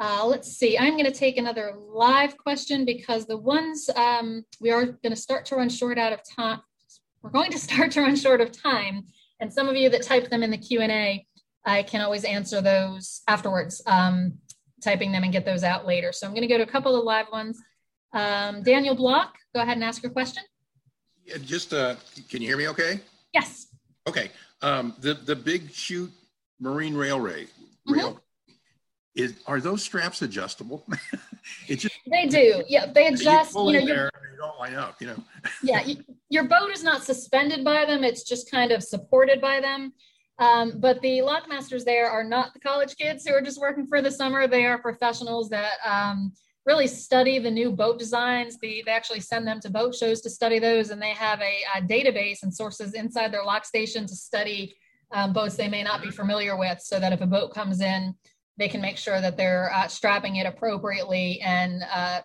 [0.00, 4.72] Uh, let's see, I'm going to take another live question because the ones um, we
[4.72, 6.58] are going to start to run short out of time.
[7.22, 9.04] We're going to start to run short of time.
[9.38, 11.24] And some of you that typed them in the Q&A,
[11.64, 14.32] I can always answer those afterwards, um,
[14.82, 16.10] typing them and get those out later.
[16.10, 17.60] So I'm going to go to a couple of live ones.
[18.12, 20.42] Um, Daniel Block, go ahead and ask your question.
[21.24, 21.96] Yeah, just uh,
[22.28, 22.68] can you hear me?
[22.68, 23.00] Okay.
[23.32, 23.68] Yes.
[24.08, 24.30] Okay.
[24.60, 26.12] Um, the the Big Chute
[26.60, 27.46] Marine Railway
[27.86, 28.52] rail mm-hmm.
[29.14, 30.84] is are those straps adjustable?
[31.68, 32.62] it just they do.
[32.68, 33.54] Yeah, they adjust.
[33.54, 35.00] You, you know, you don't line up.
[35.00, 35.24] You know.
[35.62, 35.96] yeah, you,
[36.28, 39.92] your boat is not suspended by them; it's just kind of supported by them.
[40.38, 44.02] Um, but the lockmasters there are not the college kids who are just working for
[44.02, 44.46] the summer.
[44.46, 46.32] They are professionals that um,
[46.64, 48.56] really study the new boat designs.
[48.58, 51.58] They, they actually send them to boat shows to study those, and they have a,
[51.76, 54.76] a database and sources inside their lock station to study
[55.12, 58.14] um, boats they may not be familiar with, so that if a boat comes in,
[58.58, 62.20] they can make sure that they're uh, strapping it appropriately and uh,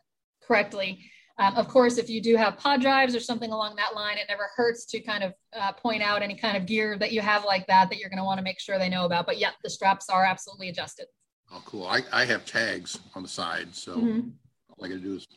[0.45, 1.03] correctly.
[1.39, 4.25] Um, of course, if you do have pod drives or something along that line, it
[4.27, 7.45] never hurts to kind of uh, point out any kind of gear that you have
[7.45, 9.27] like that that you're going to want to make sure they know about.
[9.27, 11.05] But yeah, the straps are absolutely adjusted.
[11.51, 11.87] Oh, cool.
[11.87, 14.29] I, I have tags on the side, so mm-hmm.
[14.69, 15.27] all I got to do is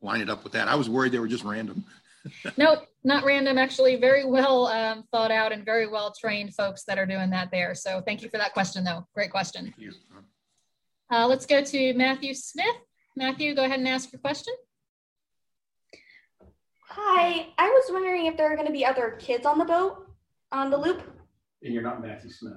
[0.00, 0.68] line it up with that.
[0.68, 1.84] I was worried they were just random.
[2.56, 3.58] no, not random.
[3.58, 7.50] Actually, very well um, thought out and very well trained folks that are doing that
[7.50, 7.74] there.
[7.74, 9.06] So thank you for that question, though.
[9.14, 9.72] Great question.
[11.10, 12.76] Uh, let's go to Matthew Smith.
[13.16, 14.54] Matthew, go ahead and ask your question.
[16.88, 20.06] Hi, I was wondering if there are going to be other kids on the boat
[20.50, 21.02] on the loop.
[21.62, 22.52] And you're not Matthew Smith.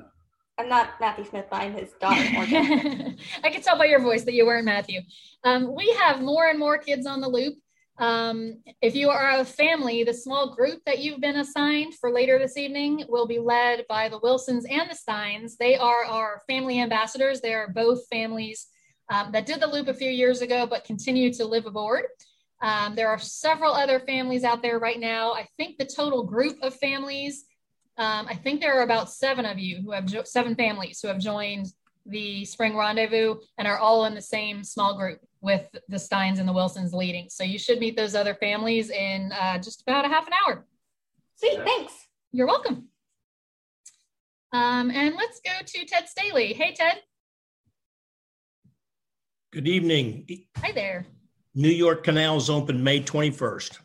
[0.57, 2.21] I'm not Matthew Smith, but I'm his daughter,
[3.43, 5.01] I can tell by your voice that you weren't Matthew.
[5.43, 7.55] Um, we have more and more kids on the loop.
[7.97, 12.37] Um, if you are a family, the small group that you've been assigned for later
[12.37, 15.57] this evening will be led by the Wilsons and the Steins.
[15.57, 17.41] They are our family ambassadors.
[17.41, 18.67] They are both families
[19.09, 22.05] um, that did the loop a few years ago, but continue to live aboard.
[22.61, 25.33] Um, there are several other families out there right now.
[25.33, 27.45] I think the total group of families
[27.97, 31.07] um, I think there are about seven of you who have jo- seven families who
[31.07, 31.67] have joined
[32.05, 36.47] the spring rendezvous and are all in the same small group with the Steins and
[36.47, 37.29] the Wilsons leading.
[37.29, 40.65] So you should meet those other families in uh, just about a half an hour.
[41.35, 41.93] See, thanks.
[42.31, 42.89] You're welcome.
[44.51, 46.53] Um, and let's go to Ted Staley.
[46.53, 47.01] Hey, Ted.
[49.51, 50.27] Good evening.
[50.57, 51.05] Hi there.
[51.53, 53.79] New York Canals open May 21st.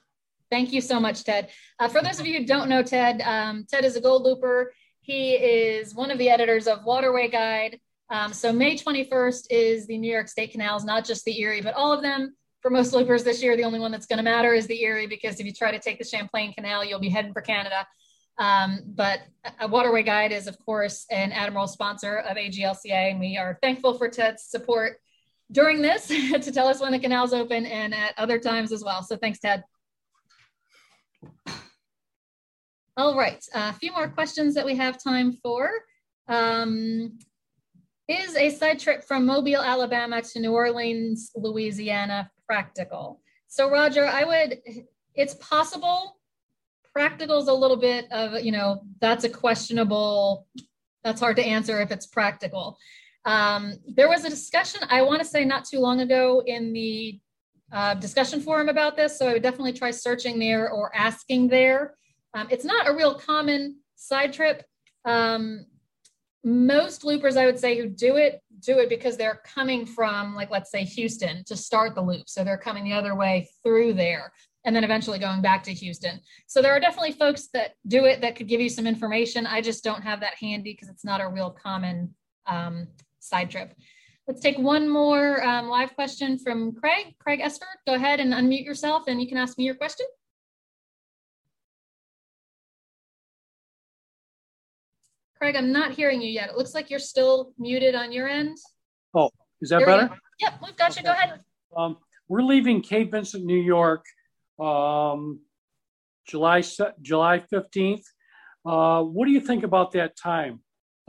[0.50, 1.48] Thank you so much, Ted.
[1.78, 4.72] Uh, for those of you who don't know Ted, um, Ted is a gold looper.
[5.00, 7.78] He is one of the editors of Waterway Guide.
[8.10, 11.74] Um, so May 21st is the New York State canals, not just the Erie, but
[11.74, 12.34] all of them.
[12.60, 15.06] for most loopers this year, the only one that's going to matter is the Erie
[15.06, 17.86] because if you try to take the Champlain Canal, you'll be heading for Canada.
[18.38, 19.20] Um, but
[19.60, 23.94] a Waterway Guide is, of course, an Admiral sponsor of AGLCA, and we are thankful
[23.94, 24.98] for Ted's support
[25.52, 29.02] during this to tell us when the canal's open and at other times as well.
[29.02, 29.62] So thanks, Ted.
[32.96, 35.70] All right, a few more questions that we have time for.
[36.28, 37.18] Um,
[38.08, 43.20] is a side trip from Mobile, Alabama to New Orleans, Louisiana practical?
[43.48, 44.58] So Roger, I would,
[45.14, 46.16] it's possible.
[46.92, 50.46] Practical is a little bit of, you know, that's a questionable,
[51.04, 52.76] that's hard to answer if it's practical.
[53.24, 57.20] Um, there was a discussion, I want to say not too long ago in the
[57.72, 59.18] uh, discussion forum about this.
[59.18, 61.94] So I would definitely try searching there or asking there.
[62.34, 64.64] Um, it's not a real common side trip.
[65.04, 65.66] Um,
[66.42, 70.50] most loopers, I would say, who do it, do it because they're coming from, like,
[70.50, 72.28] let's say Houston to start the loop.
[72.28, 74.32] So they're coming the other way through there
[74.64, 76.20] and then eventually going back to Houston.
[76.46, 79.46] So there are definitely folks that do it that could give you some information.
[79.46, 82.14] I just don't have that handy because it's not a real common
[82.46, 82.88] um,
[83.20, 83.74] side trip.
[84.30, 87.16] Let's take one more um, live question from Craig.
[87.18, 90.06] Craig Esford, go ahead and unmute yourself and you can ask me your question.
[95.36, 96.48] Craig, I'm not hearing you yet.
[96.48, 98.56] It looks like you're still muted on your end.
[99.14, 100.06] Oh, is that There better?
[100.06, 100.14] go.
[100.38, 101.02] Yep, we've got you.
[101.02, 101.40] Go ahead.
[101.76, 101.96] Um,
[102.28, 104.04] we're leaving Cape Vincent, New York,
[104.60, 105.40] um,
[106.28, 106.62] July
[107.02, 108.04] July fifteenth.
[108.64, 110.60] Uh, what do you think about that time?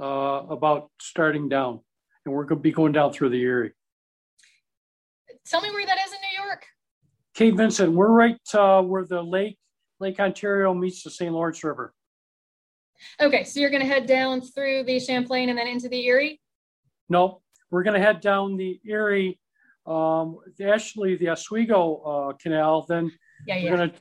[0.01, 1.81] Uh, about starting down,
[2.25, 3.73] and we're going to be going down through the Erie.
[5.45, 6.65] Tell me where that is in New York.
[7.33, 9.57] Cape Vincent, we're right uh, where the lake
[9.99, 11.31] Lake Ontario meets the St.
[11.31, 11.93] Lawrence River.
[13.21, 16.41] Okay, so you're going to head down through the Champlain and then into the Erie.
[17.09, 19.39] No, we're going to head down the Erie,
[19.85, 22.85] um, actually the Oswego uh, Canal.
[22.87, 23.11] Then
[23.47, 23.69] Yeah, we're yeah.
[23.69, 23.93] gonna,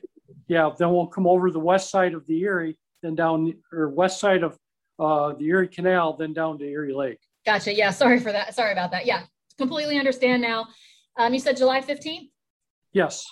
[0.48, 0.70] yeah.
[0.78, 4.42] Then we'll come over the west side of the Erie, then down or west side
[4.42, 4.58] of
[4.98, 7.20] uh, the Erie Canal, then down to Erie Lake.
[7.46, 7.74] Gotcha.
[7.74, 8.54] Yeah, sorry for that.
[8.54, 9.06] Sorry about that.
[9.06, 9.22] Yeah,
[9.58, 10.68] completely understand now.
[11.16, 12.30] Um, you said July 15th.
[12.92, 13.26] Yes.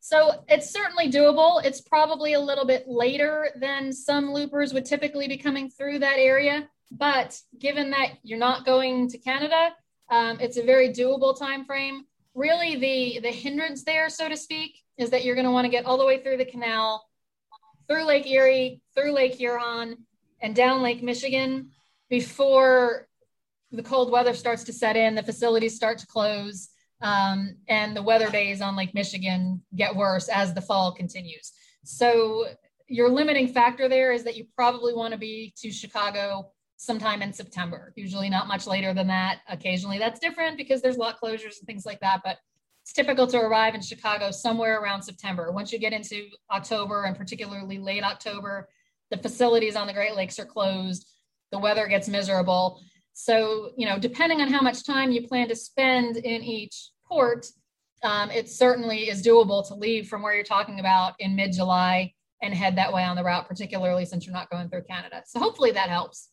[0.00, 1.62] So it's certainly doable.
[1.64, 6.18] It's probably a little bit later than some loopers would typically be coming through that
[6.18, 6.68] area.
[6.90, 9.74] But given that you're not going to Canada,
[10.10, 12.04] um, it's a very doable time frame.
[12.34, 15.70] Really, the the hindrance there, so to speak, is that you're going to want to
[15.70, 17.06] get all the way through the canal,
[17.88, 19.98] through Lake Erie, through Lake Huron,
[20.40, 21.70] and down Lake Michigan
[22.08, 23.07] before
[23.70, 25.14] the cold weather starts to set in.
[25.14, 26.68] The facilities start to close
[27.00, 31.52] um, and the weather days on Lake Michigan get worse as the fall continues.
[31.84, 32.46] So
[32.88, 37.32] your limiting factor there is that you probably want to be to Chicago sometime in
[37.32, 39.40] September, usually not much later than that.
[39.48, 42.38] Occasionally that's different because there's lock closures and things like that, but
[42.82, 45.52] it's typical to arrive in Chicago somewhere around September.
[45.52, 48.68] Once you get into October and particularly late October,
[49.10, 51.06] the facilities on the Great Lakes are closed,
[51.52, 52.80] the weather gets miserable.
[53.20, 57.46] So, you know, depending on how much time you plan to spend in each port,
[58.04, 62.14] um, it certainly is doable to leave from where you're talking about in mid July
[62.40, 65.24] and head that way on the route, particularly since you're not going through Canada.
[65.26, 66.28] So, hopefully that helps.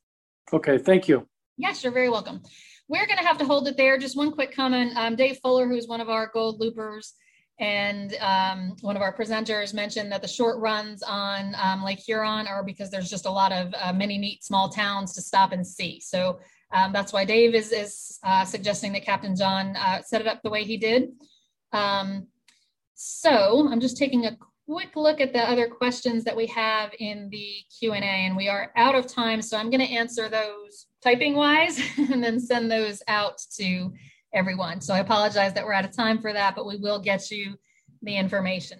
[0.53, 0.77] Okay.
[0.77, 1.27] Thank you.
[1.57, 2.43] Yes, you're very welcome.
[2.87, 3.97] We're going to have to hold it there.
[3.97, 4.95] Just one quick comment.
[4.95, 7.15] Um, Dave Fuller, who's one of our gold loopers
[7.59, 12.45] and um, one of our presenters, mentioned that the short runs on um, Lake Huron
[12.45, 15.65] are because there's just a lot of uh, many neat small towns to stop and
[15.65, 15.99] see.
[15.99, 16.37] So
[16.71, 20.41] um, that's why Dave is, is uh, suggesting that Captain John uh, set it up
[20.43, 21.09] the way he did.
[21.71, 22.27] Um,
[22.95, 24.37] so I'm just taking a
[24.67, 28.71] quick look at the other questions that we have in the Q&A and we are
[28.75, 29.41] out of time.
[29.41, 33.93] So I'm going to answer those typing wise and then send those out to
[34.33, 34.81] everyone.
[34.81, 37.55] So I apologize that we're out of time for that, but we will get you
[38.01, 38.79] the information.